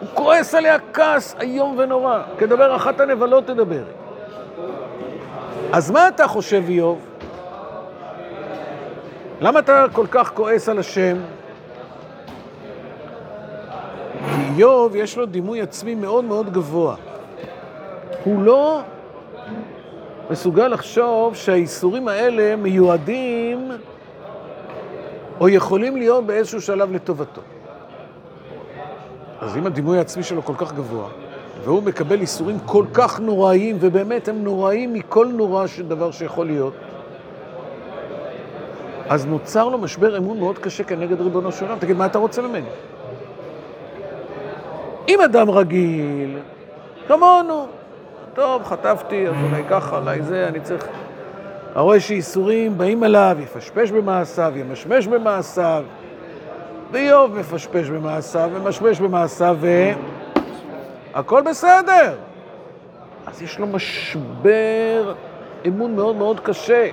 הוא 0.00 0.08
כועס 0.14 0.54
עליה 0.54 0.76
כעס 0.92 1.36
איום 1.40 1.78
ונורא, 1.78 2.22
כדבר 2.38 2.76
אחת 2.76 3.00
הנבלות 3.00 3.46
תדבר. 3.46 3.82
אז 5.72 5.90
מה 5.90 6.08
אתה 6.08 6.26
חושב, 6.26 6.62
איוב? 6.68 6.98
למה 9.40 9.58
אתה 9.58 9.86
כל 9.92 10.06
כך 10.10 10.32
כועס 10.34 10.68
על 10.68 10.78
השם? 10.78 11.16
כי 14.26 14.42
איוב 14.56 14.96
יש 14.96 15.16
לו 15.16 15.26
דימוי 15.26 15.62
עצמי 15.62 15.94
מאוד 15.94 16.24
מאוד 16.24 16.52
גבוה. 16.52 16.94
הוא 18.24 18.42
לא 18.42 18.80
מסוגל 20.30 20.68
לחשוב 20.68 21.34
שהאיסורים 21.34 22.08
האלה 22.08 22.56
מיועדים 22.56 23.70
או 25.40 25.48
יכולים 25.48 25.96
להיות 25.96 26.26
באיזשהו 26.26 26.60
שלב 26.60 26.92
לטובתו. 26.92 27.40
אז 29.40 29.56
אם 29.56 29.66
הדימוי 29.66 29.98
העצמי 29.98 30.22
שלו 30.22 30.42
כל 30.42 30.54
כך 30.58 30.72
גבוה, 30.72 31.08
והוא 31.64 31.82
מקבל 31.82 32.20
איסורים 32.20 32.58
כל 32.66 32.84
כך 32.94 33.20
נוראיים, 33.20 33.76
ובאמת 33.80 34.28
הם 34.28 34.44
נוראיים 34.44 34.92
מכל 34.92 35.26
נורא 35.26 35.66
של 35.66 35.88
דבר 35.88 36.10
שיכול 36.10 36.46
להיות, 36.46 36.74
אז 39.08 39.26
נוצר 39.26 39.68
לו 39.68 39.78
משבר 39.78 40.18
אמון 40.18 40.38
מאוד 40.38 40.58
קשה 40.58 40.84
כנגד 40.84 41.20
ריבונו 41.20 41.52
של 41.52 41.64
עולם. 41.64 41.78
תגיד, 41.78 41.96
מה 41.96 42.06
אתה 42.06 42.18
רוצה 42.18 42.42
ממני? 42.42 42.68
אם 45.08 45.20
אדם 45.20 45.50
רגיל, 45.50 46.38
כמונו, 47.08 47.66
טוב, 48.34 48.64
חטפתי, 48.64 49.28
אז 49.28 49.34
אולי 49.44 49.62
ככה, 49.70 49.98
אולי 49.98 50.22
זה, 50.22 50.48
אני 50.48 50.60
צריך... 50.60 50.88
הרואה 51.74 52.00
שאיסורים 52.00 52.78
באים 52.78 53.04
אליו, 53.04 53.36
יפשפש 53.42 53.90
במעשיו, 53.90 54.52
ימשמש 54.56 55.06
במעשיו, 55.06 55.84
ואיוב 56.90 57.38
מפשפש 57.38 57.88
במעשיו, 57.88 58.50
ומשמש 58.54 59.00
במעשיו, 59.00 59.56
והכל 61.14 61.42
בסדר. 61.42 62.14
אז 63.26 63.42
יש 63.42 63.58
לו 63.58 63.66
משבר 63.66 65.14
אמון 65.66 65.96
מאוד 65.96 66.16
מאוד 66.16 66.40
קשה. 66.40 66.88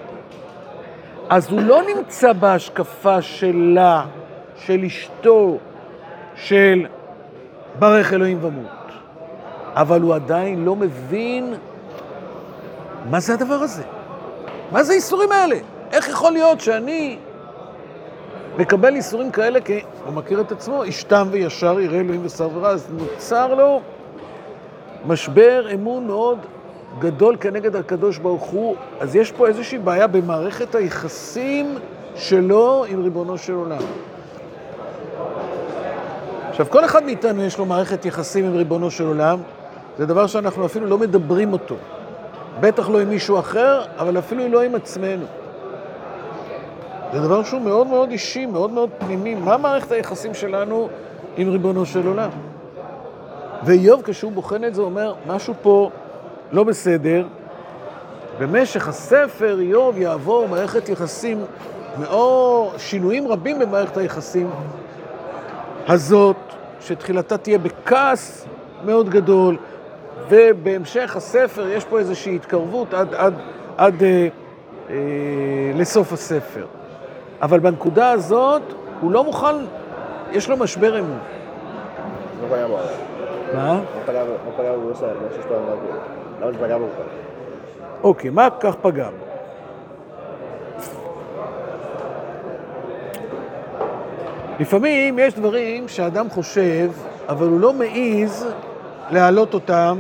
אז 1.30 1.50
הוא 1.50 1.62
לא 1.62 1.82
נמצא 1.96 2.34
בהשקפה 2.34 3.22
שלה, 3.22 4.06
של 4.58 4.84
אשתו, 4.86 5.58
של 6.36 6.86
ברך 7.80 8.14
אלוהים 8.14 8.38
ומות. 8.42 8.92
אבל 9.74 10.02
הוא 10.02 10.16
עדיין 10.16 10.66
לא 10.66 10.76
מבין 10.76 11.54
מה 13.10 13.20
זה 13.20 13.34
הדבר 13.34 13.56
הזה. 13.56 13.84
מה 14.72 14.84
זה 14.84 14.94
האיסורים 14.94 15.32
האלה? 15.32 15.56
איך 15.92 16.10
יכול 16.10 16.32
להיות 16.32 16.62
שאני 16.62 17.18
מקבל 18.58 18.96
איסורים 18.96 19.32
כאלה 19.32 19.62
כי 19.62 19.80
הוא 20.06 20.14
מכיר 20.14 20.42
את 20.42 20.52
עצמו, 20.52 20.84
אישתם 20.84 21.28
וישר 21.32 21.80
יראה 21.80 22.00
אלוהים 22.00 22.26
ושר 22.26 22.50
ורע, 22.54 22.70
אז 22.70 22.88
נוצר 22.90 23.56
לו 23.56 23.82
משבר 25.08 25.74
אמון 25.74 26.08
מאוד 26.08 26.40
גדול 27.00 27.38
כנגד 27.40 27.76
הקדוש 27.76 28.18
ברוך 28.18 28.44
הוא, 28.44 28.76
אז 29.00 29.16
יש 29.16 29.32
פה 29.32 29.48
איזושהי 29.48 29.78
בעיה 29.78 30.08
במערכת 30.08 30.76
היחסים 30.76 31.76
שלו 32.16 32.86
עם 32.90 33.04
ריבונו 33.04 33.38
של 33.38 33.54
עולם. 33.54 33.82
עכשיו, 36.50 36.66
כל 36.70 36.86
אחד 36.86 37.04
מאיתנו 37.04 37.44
יש 37.44 37.58
לו 37.58 37.66
מערכת 37.66 38.06
יחסים 38.06 38.46
עם 38.46 38.56
ריבונו 38.56 38.92
של 38.92 39.08
עולם, 39.08 39.40
זה 39.98 40.06
דבר 40.06 40.28
שאנחנו 40.28 40.66
אפילו 40.66 40.88
לא 40.88 40.98
מדברים 40.98 41.54
אותו. 41.54 41.76
בטח 42.60 42.90
לא 42.90 43.00
עם 43.00 43.10
מישהו 43.10 43.40
אחר, 43.40 43.82
אבל 43.98 44.20
אפילו 44.20 44.48
לא 44.48 44.62
עם 44.62 44.76
עצמנו. 44.76 45.26
זה 47.14 47.20
דבר 47.20 47.44
שהוא 47.44 47.62
מאוד 47.62 47.88
מאוד 47.88 48.10
אישי, 48.10 48.46
מאוד 48.46 48.72
מאוד 48.72 48.90
פנימי. 48.98 49.36
מה 49.36 49.58
מערכת 49.58 49.92
היחסים 49.92 50.34
שלנו 50.34 50.90
עם 51.38 51.50
ריבונו 51.50 51.86
של 51.86 52.08
עולם? 52.08 52.30
ואיוב, 53.64 54.02
כשהוא 54.02 54.32
בוחן 54.32 54.64
את 54.64 54.76
זה, 54.76 54.82
אומר, 54.82 55.14
משהו 55.28 55.54
פה 55.62 55.90
לא 56.52 56.64
בסדר. 56.64 57.28
במשך 58.40 58.88
הספר 58.88 59.60
איוב 59.60 59.98
יעבור 59.98 60.48
מערכת 60.48 60.90
יחסים, 60.90 61.46
מאוד, 62.00 62.74
שינויים 62.78 63.28
רבים 63.28 63.60
במערכת 63.60 63.98
היחסים 63.98 64.50
הזאת, 65.88 66.36
שתחילתה 66.82 67.38
תהיה 67.38 67.58
בכעס 67.58 68.48
מאוד 68.86 69.10
גדול, 69.10 69.58
ובהמשך 70.30 71.16
הספר 71.16 71.68
יש 71.68 71.86
פה 71.86 72.00
איזושהי 72.00 72.36
התקרבות 72.36 72.94
עד, 72.94 73.14
עד, 73.14 73.34
עד 73.78 74.04
אה, 74.04 74.28
אה, 74.90 74.96
לסוף 75.76 76.14
הספר. 76.14 76.66
אבל 77.42 77.60
בנקודה 77.60 78.12
הזאת 78.12 78.62
הוא 79.02 79.12
לא 79.12 79.24
מוכן, 79.24 79.56
יש 80.32 80.50
לו 80.50 80.58
משבר 80.58 81.00
אמון. 81.00 81.20
לא 82.42 82.56
פגע 82.56 82.68
בו. 82.68 82.78
מה? 83.54 83.74
לא 83.74 84.02
פגע 84.06 84.24
בו, 84.24 84.32
לא 84.32 84.58
פגע 84.58 84.76
בו, 84.76 84.90
לא 84.90 84.96
שאלה, 84.96 85.14
לא 85.14 85.44
שאלה, 85.44 85.58
למה 86.42 86.52
זה 86.52 86.58
פגע 86.58 86.78
בו? 86.78 86.88
אוקיי, 88.04 88.30
מה 88.30 88.48
כך 88.60 88.76
פגע 88.82 89.10
בו? 89.10 89.26
לפעמים 94.60 95.20
יש 95.20 95.34
דברים 95.34 95.88
שאדם 95.88 96.30
חושב, 96.30 96.92
אבל 97.28 97.48
הוא 97.48 97.60
לא 97.60 97.74
מעז 97.74 98.48
להעלות 99.10 99.54
אותם 99.54 99.98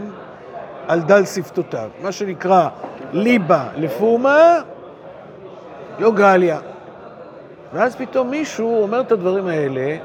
על 0.88 1.02
דל 1.02 1.26
שפתותיו. 1.26 1.90
מה 2.02 2.12
שנקרא 2.12 2.70
ליבה 3.12 3.68
לפומה, 3.78 4.62
לא 6.00 6.12
גליה. 6.12 6.60
ואז 7.74 7.96
פתאום 7.96 8.30
מישהו 8.30 8.82
אומר 8.82 9.02
את 9.02 9.12
הדברים 9.12 9.48
האלה, 9.48 9.98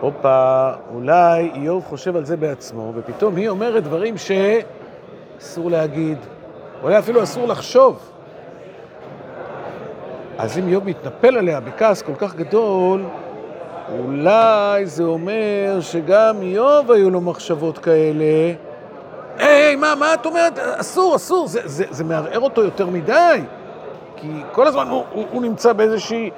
הופה, 0.00 0.70
אולי 0.94 1.50
איוב 1.54 1.84
חושב 1.84 2.16
על 2.16 2.24
זה 2.24 2.36
בעצמו, 2.36 2.92
ופתאום 2.96 3.36
היא 3.36 3.48
אומרת 3.48 3.84
דברים 3.84 4.14
שאסור 4.16 5.70
להגיד, 5.70 6.18
אולי 6.82 6.98
אפילו 6.98 7.22
אסור 7.22 7.48
לחשוב. 7.48 8.10
אז 10.38 10.58
אם 10.58 10.68
איוב 10.68 10.84
מתנפל 10.84 11.36
עליה 11.36 11.60
בכעס 11.60 12.02
כל 12.02 12.14
כך 12.18 12.34
גדול, 12.34 13.04
אולי 13.98 14.86
זה 14.86 15.02
אומר 15.02 15.78
שגם 15.80 16.36
איוב 16.42 16.90
היו 16.90 17.10
לו 17.10 17.20
מחשבות 17.20 17.78
כאלה. 17.78 18.52
היי, 19.38 19.76
מה, 19.76 19.94
מה 19.94 20.14
את 20.14 20.26
אומרת? 20.26 20.58
אסור, 20.58 21.16
אסור, 21.16 21.48
זה, 21.48 21.60
זה, 21.64 21.84
זה 21.90 22.04
מערער 22.04 22.40
אותו 22.40 22.62
יותר 22.62 22.86
מדי. 22.86 23.40
כי 24.16 24.28
כל 24.52 24.66
הזמן 24.66 24.88
הוא, 24.88 25.04
הוא, 25.12 25.24
הוא 25.30 25.42
נמצא 25.42 25.72
באיזושהי 25.72 26.30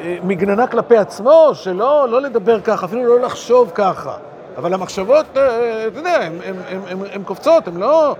אה, 0.00 0.16
מגננה 0.22 0.66
כלפי 0.66 0.96
עצמו, 0.96 1.50
שלא 1.54 2.08
לא 2.08 2.20
לדבר 2.20 2.60
ככה, 2.60 2.86
אפילו 2.86 3.04
לא 3.06 3.20
לחשוב 3.20 3.70
ככה. 3.74 4.16
אבל 4.56 4.74
המחשבות, 4.74 5.26
אה, 5.36 5.86
אתה 5.86 5.98
יודע, 5.98 6.18
הן 7.12 7.22
קופצות, 7.24 7.68
הן 7.68 7.76
לא... 7.76 8.14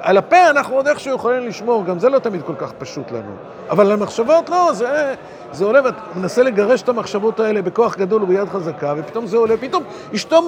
על 0.00 0.16
הפה 0.16 0.50
אנחנו 0.50 0.76
עוד 0.76 0.88
איכשהו 0.88 1.14
יכולים 1.14 1.46
לשמור, 1.48 1.84
גם 1.84 1.98
זה 1.98 2.08
לא 2.08 2.18
תמיד 2.18 2.42
כל 2.42 2.54
כך 2.58 2.72
פשוט 2.78 3.12
לנו. 3.12 3.32
אבל 3.70 3.92
המחשבות 3.92 4.48
לא, 4.48 4.72
זה, 4.72 5.14
זה 5.52 5.64
עולה, 5.64 5.84
ואתה 5.84 6.00
מנסה 6.16 6.42
לגרש 6.42 6.82
את 6.82 6.88
המחשבות 6.88 7.40
האלה 7.40 7.62
בכוח 7.62 7.96
גדול 7.96 8.22
וביד 8.22 8.48
חזקה, 8.48 8.94
ופתאום 8.96 9.26
זה 9.26 9.36
עולה, 9.36 9.56
פתאום 9.56 9.82
אשתו 10.14 10.42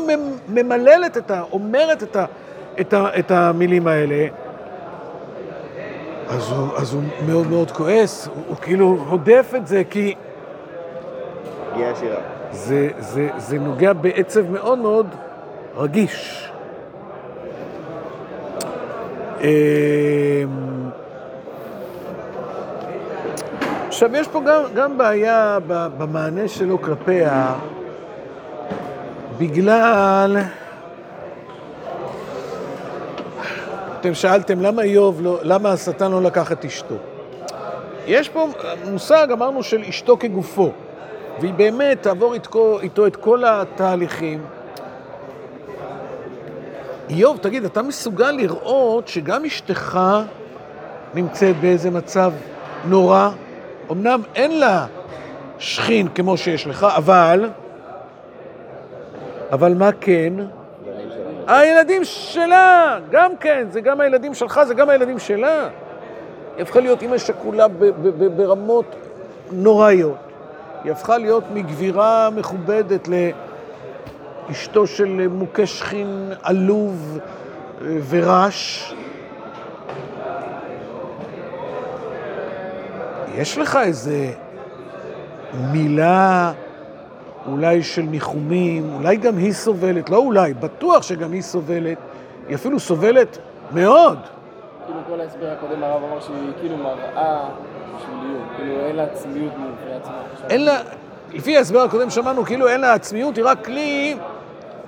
ממללת 0.49 1.17
את 1.17 1.31
ה... 1.31 1.43
אומרת 1.53 2.03
את, 2.03 2.17
ה, 2.17 2.25
את, 2.81 2.93
ה, 2.93 3.19
את 3.19 3.31
המילים 3.31 3.87
האלה. 3.87 4.27
אז 6.29 6.51
הוא, 6.51 6.69
אז 6.77 6.95
הוא 6.95 7.03
מאוד 7.27 7.47
מאוד 7.47 7.71
כועס, 7.71 8.27
הוא, 8.27 8.45
הוא 8.49 8.57
כאילו 8.57 9.05
הודף 9.09 9.53
את 9.57 9.67
זה, 9.67 9.83
כי 9.91 10.15
פגיעה 11.73 11.91
ישירה. 11.91 12.21
זה, 12.53 12.89
זה, 12.99 13.29
זה 13.37 13.59
נוגע 13.59 13.93
בעצב 13.93 14.51
מאוד 14.51 14.79
מאוד 14.79 15.07
רגיש. 15.77 16.51
עכשיו, 24.03 24.17
יש 24.17 24.29
פה 24.29 24.41
גם, 24.47 24.63
גם 24.75 24.99
בעיה 24.99 25.59
במענה 25.69 26.49
שלו 26.49 26.83
כלפיה, 26.83 27.55
בגלל... 29.39 30.37
אתם 34.01 34.15
שאלתם 34.15 34.61
למה 34.61 34.83
איוב, 34.83 35.21
לא, 35.23 35.39
למה 35.43 35.73
השטן 35.73 36.11
לא 36.11 36.23
לקח 36.23 36.53
את 36.53 36.65
אשתו. 36.65 36.95
יש 38.07 38.29
פה 38.29 38.49
מושג, 38.91 39.29
אמרנו, 39.33 39.63
של 39.63 39.83
אשתו 39.89 40.17
כגופו, 40.17 40.71
והיא 41.41 41.55
באמת 41.55 42.03
תעבור 42.03 42.35
איתו, 42.35 42.81
איתו 42.81 43.07
את 43.07 43.17
כל 43.17 43.45
התהליכים. 43.45 44.43
איוב, 47.11 47.39
תגיד, 47.41 47.65
אתה 47.65 47.83
מסוגל 47.83 48.31
לראות 48.31 49.09
שגם 49.09 49.45
אשתך 49.45 50.01
נמצאת 51.15 51.57
באיזה 51.61 51.91
מצב 51.91 52.33
נורא? 52.85 53.31
אמנם 53.91 54.21
אין 54.35 54.59
לה 54.59 54.87
שכין 55.59 56.09
כמו 56.09 56.37
שיש 56.37 56.67
לך, 56.67 56.87
אבל... 56.97 57.51
אבל 59.53 59.75
מה 59.75 59.91
כן? 60.01 60.33
הילדים 61.47 62.05
שלה, 62.05 62.99
גם 63.11 63.37
כן, 63.37 63.67
זה 63.71 63.81
גם 63.81 64.01
הילדים 64.01 64.35
שלך, 64.35 64.61
זה 64.67 64.75
גם 64.75 64.89
הילדים 64.89 65.19
שלה. 65.19 65.69
היא 66.57 66.63
הפכה 66.63 66.81
להיות 66.81 67.03
אימא 67.03 67.19
שכולה 67.19 67.67
ברמות 68.37 68.85
נוראיות. 69.53 70.17
היא 70.85 70.93
הפכה 70.93 71.19
להיות 71.19 71.45
מגבירה 71.55 72.31
מכובדת 72.31 73.09
לאשתו 74.49 74.87
של 74.87 75.29
מוכה 75.29 75.67
שכין 75.67 76.33
עלוב 76.43 77.19
ורש. 78.09 78.95
יש 83.35 83.59
לך 83.59 83.79
איזה 83.83 84.33
מילה 85.73 86.53
אולי 87.47 87.83
של 87.83 88.03
ניחומים, 88.03 88.95
אולי 88.95 89.17
גם 89.17 89.37
היא 89.37 89.53
סובלת, 89.53 90.11
לא 90.11 90.17
אולי, 90.17 90.55
בטוח 90.55 91.03
שגם 91.03 91.33
היא 91.33 91.43
סובלת, 91.43 91.99
היא 92.49 92.57
אפילו 92.57 92.81
סובלת 92.81 93.39
מאוד. 93.73 94.19
כאילו 94.87 95.01
כל 95.09 95.21
ההסבר 95.21 95.51
הקודם 95.51 95.83
הרב 95.83 96.03
אמר 96.05 96.21
שהיא 96.21 96.53
כאילו 96.61 96.77
מראה 96.77 97.49
איוב, 98.09 98.43
כאילו 98.57 98.81
אין 98.81 98.97
לה 98.97 99.03
עצמיות 99.03 99.53
בפני 99.53 99.95
עצמה. 99.97 100.15
אין 100.51 100.65
לה, 100.65 100.79
לפי 101.33 101.57
ההסבר 101.57 101.81
הקודם 101.81 102.11
שמענו, 102.11 102.45
כאילו 102.45 102.69
אין 102.69 102.81
לה 102.81 102.93
עצמיות, 102.95 103.37
היא 103.37 103.45
רק 103.45 103.65
כלי 103.65 104.17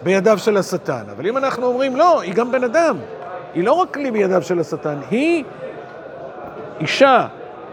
בידיו 0.03 0.39
של 0.39 0.57
השטן. 0.57 1.03
אבל 1.17 1.27
אם 1.27 1.37
אנחנו 1.37 1.67
אומרים, 1.67 1.97
לא, 1.97 2.21
היא 2.21 2.35
גם 2.35 2.53
בן 2.53 2.65
אדם. 2.65 2.97
היא 3.55 3.65
לא 3.65 3.73
רק 3.73 3.95
כלי 3.95 4.11
בידיו 4.11 4.43
של 4.43 4.61
השטן, 4.61 4.99
היא 5.11 5.45
אישה 6.81 7.27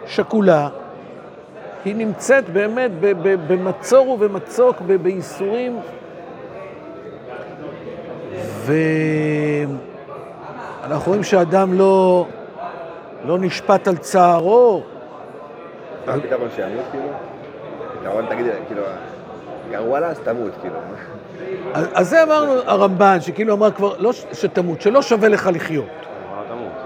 שכולה, 0.10 0.70
היא 1.86 1.96
נמצאת 1.96 2.50
באמת 2.50 2.92
במצור 3.48 4.10
ובמצוק, 4.10 4.82
בייסורים. 4.82 5.80
ואנחנו 10.84 11.08
רואים 11.08 11.24
שאדם 11.24 11.74
לא, 11.74 12.26
לא 13.26 13.38
נשפט 13.40 13.88
על 13.88 13.98
צערו, 13.98 14.84
מה 16.06 16.14
הפתרון 16.14 16.50
שימות 16.56 16.86
כאילו? 16.92 17.06
פתרון, 18.02 18.26
תגיד, 18.30 18.46
כאילו, 18.68 18.84
גרוע 19.72 20.00
לה 20.00 20.08
אז 20.08 20.20
תמות, 20.20 20.52
כאילו. 20.62 20.76
אז 21.74 21.88
אז 21.94 22.10
זה 22.10 22.24
אמרנו 22.24 22.52
הרמב"ן, 22.66 23.18
שכאילו 23.22 23.54
אמר 23.54 23.72
כבר, 23.72 23.96
לא 24.00 24.14
שתמות, 24.14 24.82
שלא 24.82 25.02
שווה 25.02 25.30
לך 25.30 25.50
לחיות. 25.54 25.86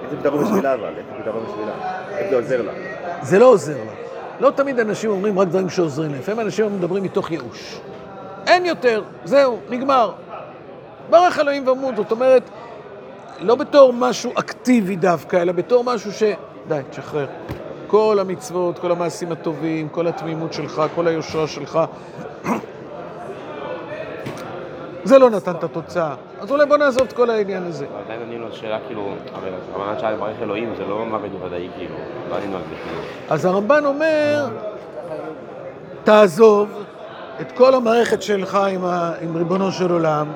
איזה 0.03 0.17
פתרון 0.17 0.43
בשבילה 0.43 0.73
אבל? 0.73 0.87
איזה 0.87 1.01
פתרון 1.21 1.43
בשבילה? 1.43 1.71
איך 2.17 2.29
זה 2.29 2.35
עוזר 2.35 2.61
לה? 2.61 2.92
זה 3.23 3.39
לא 3.39 3.45
עוזר 3.45 3.77
לה. 3.77 3.91
לא 4.39 4.51
תמיד 4.51 4.79
אנשים 4.79 5.09
אומרים 5.09 5.39
רק 5.39 5.47
דברים 5.47 5.69
שעוזרים 5.69 6.11
להם. 6.11 6.19
לפעמים 6.19 6.39
אנשים 6.39 6.77
מדברים 6.77 7.03
מתוך 7.03 7.31
ייאוש. 7.31 7.79
אין 8.47 8.65
יותר, 8.65 9.03
זהו, 9.25 9.59
נגמר. 9.69 10.11
ברך 11.09 11.39
אלוהים 11.39 11.67
ומות, 11.67 11.95
זאת 11.95 12.11
אומרת, 12.11 12.43
לא 13.39 13.55
בתור 13.55 13.93
משהו 13.93 14.31
אקטיבי 14.35 14.95
דווקא, 14.95 15.41
אלא 15.41 15.51
בתור 15.51 15.83
משהו 15.83 16.11
ש... 16.11 16.23
די, 16.67 16.81
תשחרר. 16.89 17.27
כל 17.87 18.17
המצוות, 18.21 18.79
כל 18.79 18.91
המעשים 18.91 19.31
הטובים, 19.31 19.89
כל 19.89 20.07
התמימות 20.07 20.53
שלך, 20.53 20.81
כל 20.95 21.07
היושרה 21.07 21.47
שלך, 21.47 21.79
זה 25.03 25.19
לא 25.19 25.29
נתן 25.29 25.51
את 25.51 25.63
התוצאה. 25.63 26.15
אז 26.39 26.51
אולי 26.51 26.65
בוא 26.65 26.77
נעזוב 26.77 27.01
את 27.07 27.13
כל 27.13 27.29
העניין 27.29 27.63
הזה. 27.63 27.85
אבל 27.85 28.03
עדיין 28.03 28.21
ענינו 28.21 28.45
על 28.45 28.51
שאלה 28.51 28.77
כאילו, 28.87 29.13
הרי 29.33 29.49
הרמב"ן 29.73 29.99
שאל 29.99 30.13
לברך 30.13 30.41
אלוהים 30.41 30.73
זה 30.77 30.83
לא 30.85 31.05
מוות 31.05 31.31
בוודאי 31.31 31.69
כאילו, 31.77 31.95
לא 32.29 32.35
ענינו 32.35 32.55
על 32.55 32.61
זה 32.69 32.75
כאילו. 32.83 33.01
אז 33.29 33.45
הרמב"ן 33.45 33.85
אומר, 33.85 34.47
תעזוב 36.03 36.83
את 37.41 37.51
כל 37.51 37.73
המערכת 37.73 38.21
שלך 38.21 38.55
עם, 38.55 38.85
ה... 38.85 39.11
עם 39.21 39.37
ריבונו 39.37 39.71
של 39.71 39.91
עולם, 39.91 40.27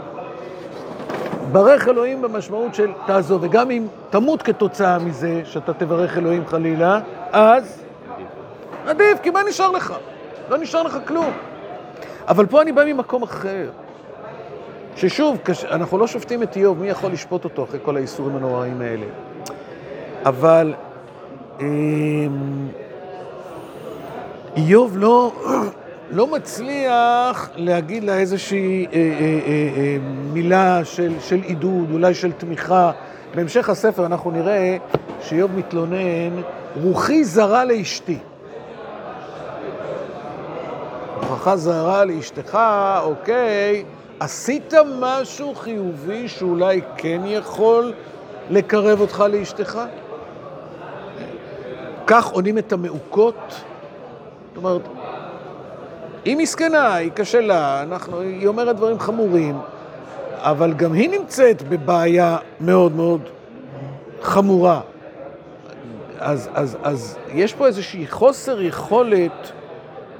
ברך 1.52 1.88
אלוהים 1.88 2.22
במשמעות 2.22 2.76
של 2.76 2.92
תעזוב, 3.06 3.44
וגם 3.44 3.72
אם 3.72 3.88
תמות 4.10 4.42
כתוצאה 4.42 5.00
מזה, 5.00 5.42
שאתה 5.46 5.74
תברך 5.74 6.18
אלוהים 6.18 6.48
חלילה, 6.48 7.00
אז 7.32 7.84
עדיף, 8.88 9.20
כי 9.24 9.30
מה 9.30 9.44
נשאר 9.50 9.72
לך? 9.72 9.94
לא 10.50 10.58
נשאר 10.58 10.84
לך 10.84 10.98
כלום. 11.08 11.32
אבל 12.28 12.46
פה 12.46 12.62
אני 12.62 12.72
בא 12.72 12.86
ממקום 12.86 13.24
אחר. 13.24 13.70
ששוב, 14.98 15.38
אנחנו 15.72 15.98
לא 15.98 16.08
שופטים 16.08 16.44
את 16.44 16.56
איוב, 16.56 16.80
מי 16.80 16.90
יכול 16.90 17.12
לשפוט 17.12 17.44
אותו 17.44 17.64
אחרי 17.64 17.80
כל 17.84 17.98
האיסורים 17.98 18.36
הנוראים 18.36 18.82
האלה? 18.82 19.06
אבל 20.26 20.74
אמ, 21.60 22.68
איוב 24.56 24.98
לא, 24.98 25.32
לא 26.18 26.28
מצליח 26.28 27.50
להגיד 27.56 28.04
לה 28.04 28.18
איזושהי 28.18 28.86
אה, 28.86 28.92
אה, 28.94 29.00
אה, 29.00 29.70
אה, 29.78 29.98
מילה 30.34 30.86
של, 30.86 31.14
של 31.20 31.40
עידוד, 31.44 31.92
אולי 31.92 32.14
של 32.14 32.32
תמיכה. 32.32 32.92
בהמשך 33.36 33.70
הספר 33.70 34.06
אנחנו 34.06 34.32
נראה 34.32 34.78
שאיוב 35.22 35.52
מתלונן, 35.56 36.42
רוחי 36.82 37.24
זרה 37.24 37.66
לאשתי. 37.66 38.18
רוחך 41.30 41.56
זרה 41.56 42.06
לאשתך, 42.06 42.60
אוקיי, 43.04 43.84
עשית 44.20 44.74
משהו 45.00 45.56
חיובי 45.56 46.28
שאולי 46.28 46.82
כן 46.98 47.22
יכול 47.26 47.94
לקרב 48.50 49.02
אותך 49.02 49.24
לאשתך? 49.32 49.80
כך 52.08 52.28
עונים 52.28 52.58
את 52.58 52.74
המעוקות. 52.74 53.36
זאת 54.48 54.58
אומרת, 54.58 54.82
היא 56.26 56.38
מסכנה, 56.38 56.96
היא 56.96 57.12
קשה 57.12 57.42
לה, 57.42 57.84
אנחנו, 57.84 58.22
היא 58.22 58.48
אומרת 58.48 58.76
דברים 58.76 59.00
חמורים, 59.00 59.60
אבל 60.38 60.74
גם 60.74 60.94
היא 60.94 61.10
נמצאת 61.10 61.62
בבעיה 61.62 62.38
מאוד 62.62 62.96
מאוד 62.96 63.22
חמורה. 64.22 64.82
אז, 66.20 66.50
אז, 66.54 66.78
אז 66.84 67.18
יש 67.34 67.54
פה 67.54 67.68
איזושהי 67.68 68.08
חוסר 68.08 68.62
יכולת 68.62 69.52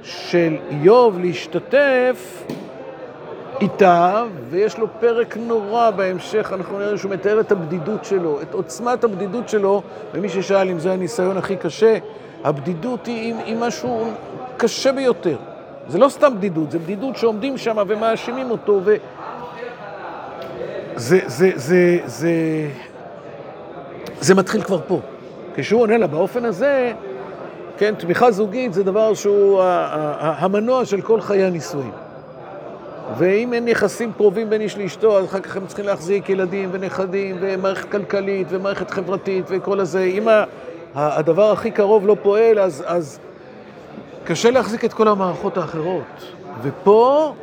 של 0.04 0.58
איוב 0.70 1.20
להשתתף 1.20 2.44
איתה, 3.62 4.24
ויש 4.50 4.78
לו 4.78 4.88
פרק 5.00 5.38
נורא 5.38 5.92
בהמשך, 5.92 6.54
אנחנו 6.54 6.80
נראה 6.80 6.98
שהוא 6.98 7.12
מתאר 7.12 7.40
את 7.40 7.52
הבדידות 7.52 8.06
שלו, 8.06 8.42
את 8.42 8.54
עוצמת 8.54 9.04
הבדידות 9.04 9.50
שלו, 9.50 9.82
ומי 10.14 10.30
ששאל 10.30 10.70
אם 10.70 10.80
זה 10.80 10.94
הניסיון 10.94 11.38
הכי 11.38 11.56
קשה, 11.56 11.98
הבדידות 12.44 13.06
היא, 13.06 13.36
היא, 13.46 13.58
משהו 13.60 14.08
קשה 14.58 14.92
ביותר. 14.92 15.38
זה 15.88 15.98
לא 15.98 16.10
סתם 16.10 16.34
בדידות, 16.38 16.72
זה 16.72 16.80
בדידות 16.80 17.18
שעומדים 17.18 17.58
שם 17.58 17.78
ומאשימים 17.88 18.52
אותו, 18.52 18.82
ו... 18.84 18.96
זה, 20.96 21.20
זה, 21.26 21.52
זה, 21.56 22.00
זה, 22.06 22.32
זה 24.20 24.36
מתחיל 24.36 24.62
כבר 24.62 24.80
פה. 24.88 25.00
כשהוא 25.56 25.82
עונה 25.82 25.98
לה 25.98 26.08
באופן 26.08 26.46
הזה, 26.46 26.94
כן, 27.78 27.96
תמיכה 27.96 28.32
זוגית 28.32 28.74
זה 28.74 28.84
דבר 28.84 29.14
שהוא 29.14 29.62
המנוע 30.20 30.86
של 30.86 31.02
כל 31.02 31.22
חיי 31.22 31.44
הנישואים. 31.44 31.92
ואם 33.16 33.54
אין 33.54 33.68
יחסים 33.68 34.12
קרובים 34.14 34.50
בין 34.50 34.62
איש 34.62 34.78
לאשתו, 34.78 35.20
אז 35.20 35.26
אחר 35.26 35.40
כך 35.40 35.58
הם 35.58 35.68
צריכים 35.68 35.86
להחזיק 35.86 36.30
ילדים 36.30 36.70
ונכדים 36.72 37.38
ומערכת 37.40 37.92
כלכלית 37.92 38.48
ומערכת 38.50 38.92
חברתית 38.92 39.46
וכל 39.48 39.80
הזה. 39.80 40.04
אם 40.04 40.28
הדבר 40.96 41.52
הכי 41.52 41.72
קרוב 41.72 42.08
לא 42.08 42.16
פועל, 42.24 42.60
אז, 42.60 42.84
אז 42.88 43.20
קשה 44.24 44.52
להחזיק 44.52 44.86
את 44.86 44.94
כל 44.94 45.08
המערכות 45.08 45.58
האחרות. 45.58 46.34
ופה, 46.62 47.34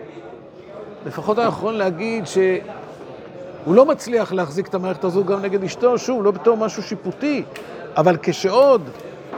לפחות 1.06 1.38
אני 1.38 1.48
יכול 1.48 1.72
להגיד 1.72 2.26
שהוא 2.26 3.74
לא 3.74 3.86
מצליח 3.86 4.32
להחזיק 4.32 4.68
את 4.68 4.74
המערכת 4.74 5.04
הזו 5.04 5.24
גם 5.24 5.42
נגד 5.42 5.64
אשתו, 5.64 5.98
שוב, 5.98 6.24
לא 6.24 6.30
בתור 6.30 6.56
משהו 6.56 6.82
שיפוטי, 6.82 7.42
אבל 7.96 8.16
כשעוד 8.22 8.82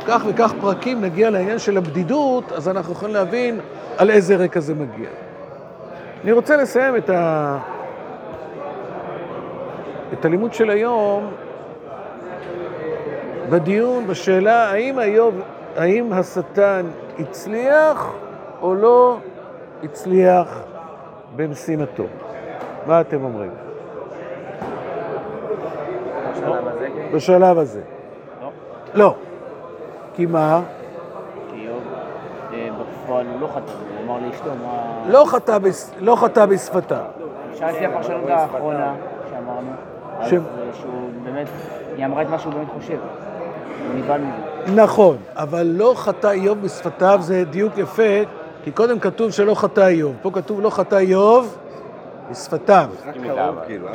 כך 0.06 0.22
וכך 0.26 0.52
פרקים 0.60 1.00
נגיע 1.00 1.30
לעניין 1.30 1.58
של 1.58 1.76
הבדידות, 1.76 2.52
אז 2.52 2.68
אנחנו 2.68 2.92
יכולים 2.92 3.14
להבין 3.14 3.60
על 3.96 4.10
איזה 4.10 4.36
רקע 4.36 4.60
זה 4.60 4.74
מגיע. 4.74 5.25
אני 6.24 6.32
רוצה 6.32 6.56
לסיים 6.56 6.96
את, 6.96 7.10
ה... 7.10 7.58
את 10.12 10.24
הלימוד 10.24 10.54
של 10.54 10.70
היום 10.70 11.30
בדיון 13.50 14.06
בשאלה 14.06 14.70
האם 14.70 15.00
איוב, 15.00 15.40
האם 15.76 16.12
השטן 16.12 16.86
הצליח 17.18 18.12
או 18.62 18.74
לא 18.74 19.16
הצליח 19.82 20.62
במשימתו. 21.36 22.04
מה 22.86 23.00
אתם 23.00 23.24
אומרים? 23.24 23.50
בשלב 26.32 26.66
הזה. 26.66 26.88
בשלב 27.14 27.58
הזה. 27.58 27.82
לא. 28.40 28.50
לא. 28.94 29.14
כי 30.14 30.26
מה? 30.26 30.62
כי 31.50 31.60
איוב, 31.60 31.82
אה, 32.52 32.68
בפועל 32.80 33.26
הוא 33.26 33.40
לא 33.40 33.46
חתם, 33.46 33.95
אמר 34.06 34.18
לאשתו 34.26 34.50
מה... 34.64 35.02
לא 35.08 35.24
חטא, 35.26 35.58
בס... 35.58 35.92
לא 36.00 36.16
חטא 36.16 36.46
בשפתיו. 36.46 36.98
שאלתי 37.54 37.86
הפרשנות 37.86 38.28
האחרונה 38.28 38.94
שאמרנו, 39.30 39.70
ש- 40.28 40.32
אה, 40.32 40.38
שהוא 40.80 40.90
באמת, 41.24 41.46
היא 41.96 42.06
אמרה 42.06 42.22
את 42.22 42.30
מה 42.30 42.38
שהוא 42.38 42.52
באמת 42.52 42.68
חושב. 42.80 42.98
נכון, 44.74 45.16
אבל 45.36 45.66
לא 45.66 45.92
חטא 45.96 46.26
איוב 46.26 46.62
בשפתיו, 46.62 47.18
זה 47.22 47.44
דיוק 47.50 47.78
יפה, 47.78 48.02
כי 48.64 48.70
קודם 48.70 48.98
כתוב 48.98 49.30
שלא 49.30 49.54
חטא 49.54 49.80
איוב. 49.86 50.14
פה 50.22 50.30
כתוב 50.30 50.60
לא 50.60 50.70
חטא 50.70 50.94
איוב 50.96 51.56
בשפתיו. 52.30 52.88
כאילו. 53.66 53.88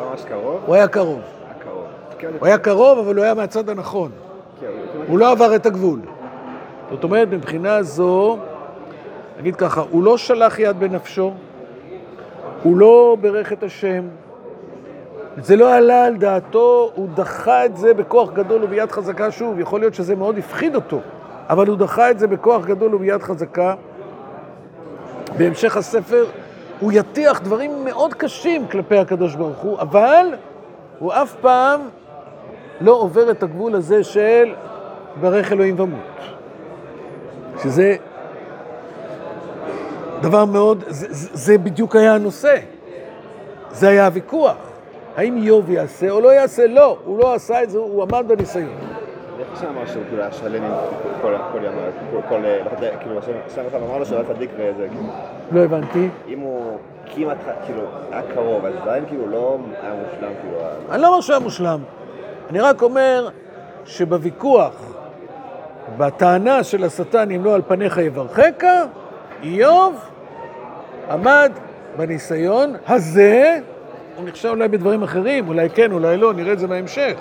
הוא 0.65 0.76
היה 0.76 0.88
קרוב. 0.88 1.19
כן, 2.17 2.28
הוא 2.39 2.47
היה 2.47 2.58
קרוב, 2.58 3.00
אבל 3.00 3.15
הוא 3.15 3.24
היה 3.24 3.34
מהצד 3.34 3.69
הנכון. 3.69 4.12
כן, 4.62 4.67
הוא- 4.67 5.04
הוא 5.08 5.19
לא 5.19 5.32
עבר 5.32 5.56
את 5.56 5.65
הגבול. 5.65 6.00
זאת 6.91 7.04
אומרת, 7.04 7.28
מבחינה 7.32 7.84
זו, 7.84 8.38
נגיד 9.41 9.56
ככה, 9.56 9.82
הוא 9.89 10.04
לא 10.04 10.17
שלח 10.17 10.60
יד 10.60 10.80
בנפשו, 10.80 11.34
הוא 12.63 12.77
לא 12.77 13.17
ברך 13.21 13.54
את 13.54 13.63
השם, 13.63 14.04
זה 15.38 15.56
לא 15.56 15.73
עלה 15.73 16.06
על 16.06 16.17
דעתו, 16.17 16.91
הוא 16.95 17.10
דחה 17.15 17.65
את 17.65 17.77
זה 17.77 17.93
בכוח 17.93 18.32
גדול 18.32 18.63
וביד 18.63 18.91
חזקה 18.91 19.32
שוב. 19.32 19.60
יכול 19.60 19.80
להיות 19.80 19.93
שזה 19.93 20.15
מאוד 20.15 20.38
הפחיד 20.38 20.75
אותו, 20.75 20.99
אבל 21.49 21.67
הוא 21.67 21.77
דחה 21.77 22.12
את 22.12 22.19
זה 22.19 22.27
בכוח 22.27 22.65
גדול 22.65 22.95
וביד 22.95 23.21
חזקה. 23.21 23.75
בהמשך 25.38 25.77
הספר 25.77 26.25
הוא 26.80 26.91
יטיח 26.95 27.41
דברים 27.41 27.86
מאוד 27.86 28.13
קשים 28.13 28.67
כלפי 28.67 28.97
הקדוש 28.97 29.36
ברוך 29.36 29.58
הוא, 29.58 29.80
אבל 29.80 30.25
הוא 30.99 31.13
אף 31.13 31.36
פעם 31.41 31.82
לא 32.82 32.91
עובר 32.91 33.32
את 33.32 33.43
הגבול 33.43 33.75
הזה 33.75 34.04
של 34.04 34.54
ברך 35.21 35.51
אלוהים 35.51 35.80
ומות. 35.80 35.99
שזה 37.63 37.95
דבר 40.21 40.45
מאוד, 40.45 40.84
זה, 40.88 41.07
זה, 41.34 41.57
בדיוק 41.57 41.95
היה 41.95 42.15
הנושא. 42.15 42.55
זה 43.71 43.89
היה 43.89 44.05
הוויכוח. 44.05 44.55
האם 45.17 45.38
איוב 45.38 45.69
יעשה 45.69 46.10
או 46.10 46.21
לא 46.21 46.29
יעשה? 46.34 46.67
לא, 46.67 46.97
הוא 47.05 47.19
לא 47.19 47.34
עשה 47.34 47.63
את 47.63 47.69
זה, 47.69 47.77
הוא 47.77 48.03
עמד 48.03 48.25
בניסיון. 48.27 48.69
איך 49.39 49.63
אמר 49.63 49.86
שהוא 49.86 50.03
כאילו 50.10 50.21
היה 50.23 50.31
שלם 50.31 50.63
עם 50.63 50.71
כל 51.21 51.34
ים, 51.63 51.71
כל- 52.29 52.38
לא 52.38 52.47
יודע, 52.75 52.97
כאילו, 52.97 53.17
השם 53.19 53.31
אחד 53.67 53.79
אמר 53.88 53.97
לו 53.97 54.05
שהוא 54.05 54.17
היה 54.17 54.27
צדיק 54.34 54.49
וזה, 54.53 54.88
כאילו, 54.89 55.03
לא 55.51 55.60
הבנתי. 55.60 56.10
אם 56.27 56.39
הוא 56.39 56.77
כמעט, 57.15 57.38
כאילו, 57.65 57.81
היה 58.12 58.21
קרוב, 58.34 58.65
אז 58.65 58.73
עדיין 58.81 59.05
כאילו 59.07 59.27
לא 59.27 59.57
היה 59.81 59.93
מושלם, 59.93 60.31
כאילו, 60.41 60.57
אני 60.91 61.01
לא 61.01 61.07
אומר 61.07 61.21
שהוא 61.21 61.34
היה 61.34 61.43
מושלם. 61.43 61.79
אני 62.49 62.60
רק 62.60 62.81
אומר 62.81 63.29
שבוויכוח, 63.86 64.73
בטענה 65.97 66.63
של 66.63 66.84
השטן, 66.84 67.31
אם 67.31 67.45
לא 67.45 67.55
על 67.55 67.62
פניך 67.67 67.97
יברכך, 67.97 68.65
איוב 69.43 69.95
עמד 71.12 71.52
בניסיון 71.97 72.74
הזה, 72.88 73.60
הוא 74.17 74.26
נכשל 74.26 74.50
אולי 74.50 74.67
בדברים 74.67 75.04
אחרים, 75.04 75.47
אולי 75.47 75.69
כן, 75.69 75.91
אולי 75.91 76.17
לא, 76.17 76.34
נראה 76.34 76.54
את 76.54 76.60
זה 76.60 76.67
בהמשך. 76.67 77.13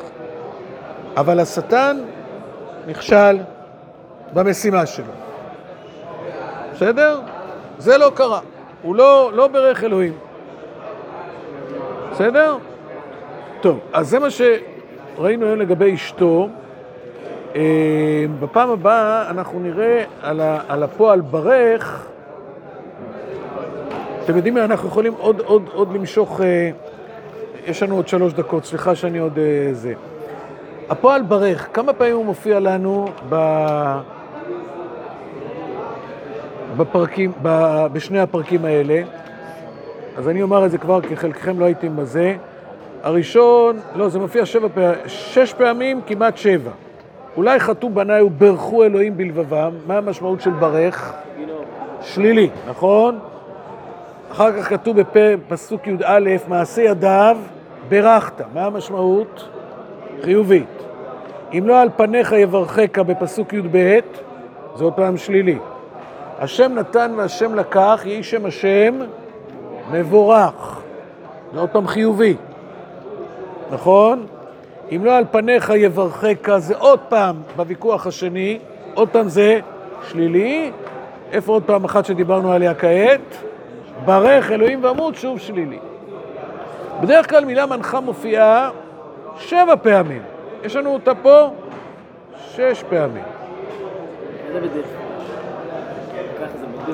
אבל 1.17 1.41
השטן 1.41 1.99
נכשל 2.87 3.39
במשימה 4.33 4.87
שלו. 4.87 5.13
בסדר? 6.73 7.21
זה 7.79 7.99
לא 7.99 8.13
קרה. 8.15 8.41
הוא 8.83 8.97
לא, 8.97 9.31
לא 9.35 9.49
ברך 9.49 9.85
אלוהים. 9.85 10.13
בסדר? 12.11 12.57
טוב, 13.61 13.81
אז 13.93 14.09
זה 14.09 14.19
מה 14.19 14.29
שראינו 14.31 15.47
היום 15.47 15.59
לגבי 15.59 15.95
אשתו. 15.95 16.49
אה, 17.57 18.25
בפעם 18.41 18.71
הבאה 18.71 19.31
אנחנו 19.31 19.61
נראה 19.61 20.05
על 20.69 20.83
הפועל 20.83 21.21
ברך. 21.21 22.10
אתם 24.31 24.37
יודעים 24.39 24.55
מה, 24.55 24.65
אנחנו 24.65 24.89
יכולים 24.89 25.15
עוד, 25.19 25.41
עוד, 25.41 25.63
עוד 25.73 25.93
למשוך, 25.95 26.41
אה, 26.41 26.71
יש 27.67 27.83
לנו 27.83 27.97
עוד 27.97 28.09
שלוש 28.09 28.33
דקות, 28.33 28.65
סליחה 28.65 28.95
שאני 28.95 29.19
עוד 29.19 29.39
אה, 29.39 29.69
זה. 29.73 29.93
הפועל 30.89 31.23
ברך, 31.23 31.69
כמה 31.73 31.93
פעמים 31.93 32.17
הוא 32.17 32.25
מופיע 32.25 32.61
לנו 32.61 33.09
ב... 33.29 33.37
בפרקים, 36.77 37.33
ב... 37.43 37.87
בשני 37.93 38.21
הפרקים 38.21 38.65
האלה? 38.65 39.03
אז 40.17 40.29
אני 40.29 40.43
אומר 40.43 40.67
את 40.67 40.71
זה 40.71 40.79
כבר, 40.79 41.01
כי 41.01 41.17
חלקכם 41.17 41.61
לא 41.61 41.65
הייתם 41.65 41.97
בזה. 41.97 42.37
הראשון, 43.03 43.81
לא, 43.95 44.09
זה 44.09 44.19
מופיע 44.19 44.47
שבע 44.47 44.69
פעמים, 44.75 44.99
שש 45.07 45.53
פעמים, 45.53 46.01
כמעט 46.07 46.37
שבע. 46.37 46.71
אולי 47.37 47.61
חטאו 47.61 47.91
בניי 47.91 48.23
וברכו 48.23 48.85
אלוהים 48.85 49.17
בלבבם, 49.17 49.73
מה 49.87 49.99
המשמעות 49.99 50.41
של 50.41 50.51
ברך? 50.51 51.13
שלילי, 52.03 52.51
נכון? 52.69 53.19
אחר 54.33 54.53
כך 54.63 54.69
כתוב 54.69 54.97
בפסוק 55.15 55.87
י"א, 55.87 56.37
מעשה 56.49 56.83
ידיו, 56.83 57.37
ברכת. 57.89 58.43
מה 58.55 58.65
המשמעות? 58.65 59.49
חיובית. 60.23 60.69
אם 61.59 61.69
לא 61.69 61.81
על 61.81 61.89
פניך 61.97 62.33
יברכך 62.33 62.99
בפסוק 62.99 63.53
י"ב, 63.53 63.99
זה 64.77 64.85
עוד 64.85 64.93
פעם 64.93 65.17
שלילי. 65.17 65.59
השם 66.39 66.73
נתן 66.75 67.13
והשם 67.17 67.55
לקח, 67.55 68.03
יהי 68.05 68.23
שם 68.23 68.47
השם 68.47 68.99
מבורך. 69.91 70.81
זה 71.55 71.61
עוד 71.61 71.69
פעם 71.69 71.87
חיובי, 71.87 72.37
נכון? 73.71 74.27
אם 74.93 75.05
לא 75.05 75.17
על 75.17 75.25
פניך 75.31 75.73
יברכך, 75.77 76.59
זה 76.59 76.75
עוד 76.77 77.01
פעם 77.09 77.37
בוויכוח 77.57 78.07
השני, 78.07 78.59
עוד 78.95 79.09
פעם 79.09 79.29
זה 79.29 79.61
שלילי. 80.09 80.71
איפה 81.33 81.53
עוד 81.53 81.63
פעם 81.63 81.85
אחת 81.85 82.05
שדיברנו 82.05 82.53
עליה 82.53 82.75
כעת? 82.75 83.50
ברך 84.05 84.51
אלוהים 84.51 84.85
ועמוד, 84.85 85.15
שוב 85.15 85.39
שלילי. 85.39 85.79
בדרך 87.01 87.31
כלל 87.31 87.45
מילה 87.45 87.67
מנחה 87.67 88.01
מופיעה 88.01 88.71
שבע 89.39 89.75
פעמים. 89.83 90.23
יש 90.65 90.77
לנו 90.77 90.91
אותה 90.91 91.15
פה 91.15 91.51
שש 92.55 92.85
פעמים. 92.89 93.23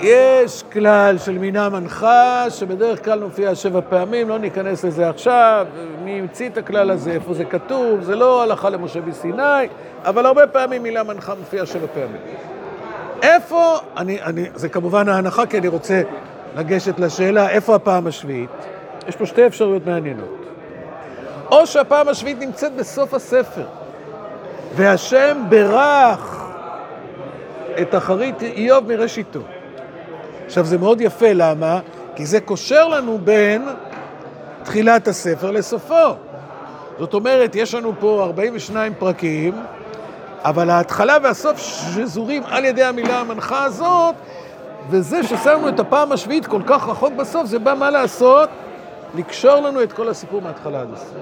יש 0.00 0.62
כלל 0.72 1.18
של 1.18 1.38
מינה 1.38 1.68
מנחה, 1.68 2.44
שבדרך 2.50 3.04
כלל 3.04 3.20
מופיע 3.20 3.54
שבע 3.54 3.80
פעמים, 3.88 4.28
לא 4.28 4.38
ניכנס 4.38 4.84
לזה 4.84 5.08
עכשיו, 5.08 5.66
מי 6.04 6.18
המציא 6.18 6.48
את 6.48 6.58
הכלל 6.58 6.90
הזה, 6.90 7.10
איפה 7.10 7.34
זה 7.34 7.44
כתוב, 7.44 8.00
זה 8.02 8.16
לא 8.16 8.42
הלכה 8.42 8.70
למשה 8.70 9.00
בסיני, 9.00 9.68
אבל 10.04 10.26
הרבה 10.26 10.46
פעמים 10.46 10.82
מילה 10.82 11.02
מנחה 11.02 11.34
מופיעה 11.34 11.66
שבע 11.66 11.86
פעמים. 11.94 12.20
איפה, 13.22 13.76
אני, 13.96 14.22
אני, 14.22 14.46
זה 14.54 14.68
כמובן 14.68 15.08
ההנחה, 15.08 15.46
כי 15.46 15.58
אני 15.58 15.68
רוצה 15.68 16.02
לגשת 16.56 16.98
לשאלה, 16.98 17.50
איפה 17.50 17.74
הפעם 17.74 18.06
השביעית? 18.06 18.50
יש 19.08 19.16
פה 19.16 19.26
שתי 19.26 19.46
אפשרויות 19.46 19.86
מעניינות. 19.86 20.46
או 21.50 21.66
שהפעם 21.66 22.08
השביעית 22.08 22.38
נמצאת 22.38 22.76
בסוף 22.76 23.14
הספר, 23.14 23.66
והשם 24.76 25.42
ברך 25.48 26.44
את 27.82 27.94
אחרית 27.94 28.42
איוב 28.42 28.88
מראשיתו. 28.88 29.40
עכשיו, 30.46 30.64
זה 30.64 30.78
מאוד 30.78 31.00
יפה, 31.00 31.32
למה? 31.32 31.80
כי 32.14 32.26
זה 32.26 32.40
קושר 32.40 32.88
לנו 32.88 33.18
בין 33.24 33.68
תחילת 34.62 35.08
הספר 35.08 35.50
לסופו. 35.50 36.14
זאת 36.98 37.14
אומרת, 37.14 37.54
יש 37.54 37.74
לנו 37.74 37.92
פה 38.00 38.22
42 38.24 38.94
פרקים, 38.98 39.54
אבל 40.44 40.70
ההתחלה 40.70 41.16
והסוף 41.22 41.58
שזורים 41.58 42.42
על 42.46 42.64
ידי 42.64 42.84
המילה 42.84 43.20
המנחה 43.20 43.64
הזאת, 43.64 44.14
וזה 44.90 45.22
ששמנו 45.22 45.68
את 45.68 45.80
הפעם 45.80 46.12
השביעית 46.12 46.46
כל 46.46 46.62
כך 46.66 46.88
רחוק 46.88 47.12
בסוף, 47.12 47.46
זה 47.46 47.58
בא 47.58 47.74
מה 47.78 47.90
לעשות? 47.90 48.48
לקשור 49.14 49.54
לנו 49.60 49.82
את 49.82 49.92
כל 49.92 50.08
הסיפור 50.08 50.42
מההתחלה 50.42 50.80
עד 50.80 50.88
הסוף. 50.94 51.14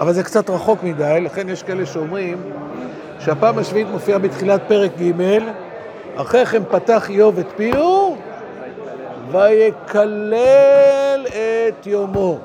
אבל 0.00 0.12
זה 0.12 0.22
קצת 0.22 0.50
רחוק 0.50 0.82
מדי, 0.82 1.18
לכן 1.22 1.48
יש 1.48 1.62
כאלה 1.62 1.86
שאומרים 1.86 2.42
שהפעם 3.20 3.58
השביעית 3.58 3.88
מופיעה 3.88 4.18
בתחילת 4.18 4.60
פרק 4.68 4.90
ג', 5.00 5.12
אחרי 6.16 6.46
כן 6.46 6.62
פתח 6.70 7.10
איוב 7.10 7.38
את 7.38 7.46
פיהו, 7.56 8.16
ויקלל 9.30 11.26
את 11.26 11.86
יומו. 11.86 12.38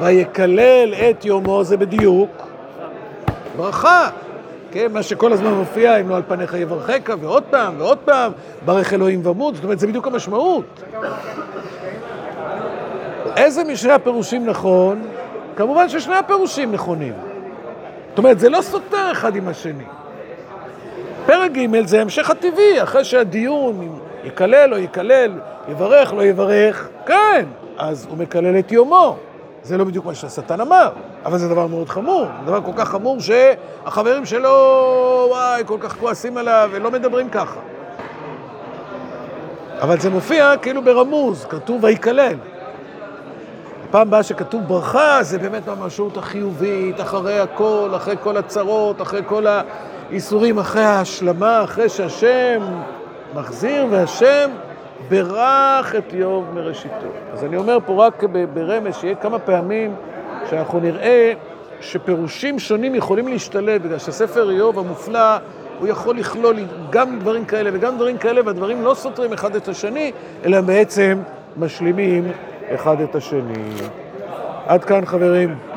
ויקלל 0.00 0.94
את 0.94 1.24
יומו 1.24 1.64
זה 1.64 1.76
בדיוק 1.76 2.30
ברכה. 3.56 4.08
כן, 4.70 4.86
מה 4.92 5.02
שכל 5.02 5.32
הזמן 5.32 5.52
מופיע, 5.52 5.96
אם 5.96 6.08
לא 6.08 6.16
על 6.16 6.22
פניך 6.28 6.54
יברכך, 6.54 7.14
ועוד 7.20 7.42
פעם, 7.50 7.74
ועוד 7.78 7.98
פעם, 7.98 8.32
ברך 8.64 8.92
אלוהים 8.92 9.26
ומות, 9.26 9.54
זאת 9.54 9.64
אומרת, 9.64 9.78
זה 9.78 9.86
בדיוק 9.86 10.06
המשמעות. 10.06 10.82
איזה 13.36 13.64
משני 13.64 13.92
הפירושים 13.92 14.46
נכון? 14.46 15.02
כמובן 15.56 15.88
ששני 15.88 16.16
הפירושים 16.16 16.72
נכונים. 16.72 17.12
זאת 18.08 18.18
אומרת, 18.18 18.38
זה 18.38 18.48
לא 18.48 18.62
סותר 18.62 19.12
אחד 19.12 19.36
עם 19.36 19.48
השני. 19.48 19.84
פרק 21.26 21.50
ג' 21.52 21.86
זה 21.86 22.00
המשך 22.00 22.30
הטבעי, 22.30 22.82
אחרי 22.82 23.04
שהדיון 23.04 23.80
אם 23.82 23.92
יקלל 24.24 24.74
או 24.74 24.78
יקלל, 24.78 25.32
יברך 25.68 26.12
לא 26.12 26.24
יברך, 26.24 26.88
כן, 27.06 27.44
אז 27.78 28.06
הוא 28.10 28.18
מקלל 28.18 28.58
את 28.58 28.72
יומו. 28.72 29.16
זה 29.62 29.76
לא 29.78 29.84
בדיוק 29.84 30.06
מה 30.06 30.14
שהשטן 30.14 30.60
אמר, 30.60 30.90
אבל 31.26 31.38
זה 31.38 31.48
דבר 31.48 31.66
מאוד 31.66 31.88
חמור. 31.88 32.26
זה 32.40 32.46
דבר 32.46 32.60
כל 32.62 32.72
כך 32.76 32.88
חמור 32.88 33.18
שהחברים 33.20 34.24
שלו, 34.24 34.50
וואי, 35.28 35.62
כל 35.66 35.76
כך 35.80 35.96
כועסים 35.96 36.36
עליו 36.36 36.70
ולא 36.72 36.90
מדברים 36.90 37.30
ככה. 37.30 37.60
אבל 39.80 40.00
זה 40.00 40.10
מופיע 40.10 40.52
כאילו 40.62 40.82
ברמוז, 40.82 41.44
כתוב 41.44 41.84
ויקלל. 41.84 42.34
הפעם 43.88 44.08
הבאה 44.08 44.22
שכתוב 44.22 44.62
ברכה, 44.66 45.18
זה 45.22 45.38
באמת 45.38 45.68
המשמעות 45.68 46.16
החיובית, 46.16 47.00
אחרי 47.00 47.40
הכל, 47.40 47.90
אחרי 47.96 48.16
כל 48.22 48.36
הצרות, 48.36 49.02
אחרי 49.02 49.22
כל 49.26 49.46
האיסורים, 49.46 50.58
אחרי 50.58 50.84
ההשלמה, 50.84 51.64
אחרי 51.64 51.88
שהשם 51.88 52.60
מחזיר 53.34 53.86
והשם 53.90 54.50
ברך 55.08 55.94
את 55.94 56.12
איוב 56.12 56.44
מראשיתו. 56.54 57.06
אז 57.32 57.44
אני 57.44 57.56
אומר 57.56 57.78
פה 57.86 58.06
רק 58.06 58.24
ברמז, 58.54 58.94
שיהיה 58.94 59.14
כמה 59.14 59.38
פעמים 59.38 59.94
שאנחנו 60.50 60.80
נראה 60.80 61.32
שפירושים 61.80 62.58
שונים 62.58 62.94
יכולים 62.94 63.28
להשתלט, 63.28 63.80
בגלל 63.80 63.98
שספר 63.98 64.50
איוב 64.50 64.78
המופלא, 64.78 65.36
הוא 65.78 65.88
יכול 65.88 66.18
לכלול 66.18 66.56
גם 66.90 67.18
דברים 67.18 67.44
כאלה 67.44 67.70
וגם 67.72 67.96
דברים 67.96 68.18
כאלה, 68.18 68.40
והדברים 68.44 68.82
לא 68.82 68.94
סותרים 68.94 69.32
אחד 69.32 69.56
את 69.56 69.68
השני, 69.68 70.12
אלא 70.44 70.60
בעצם 70.60 71.18
משלימים 71.56 72.32
אחד 72.74 73.00
את 73.00 73.14
השני. 73.14 73.64
עד 74.66 74.84
כאן 74.84 75.06
חברים. 75.06 75.75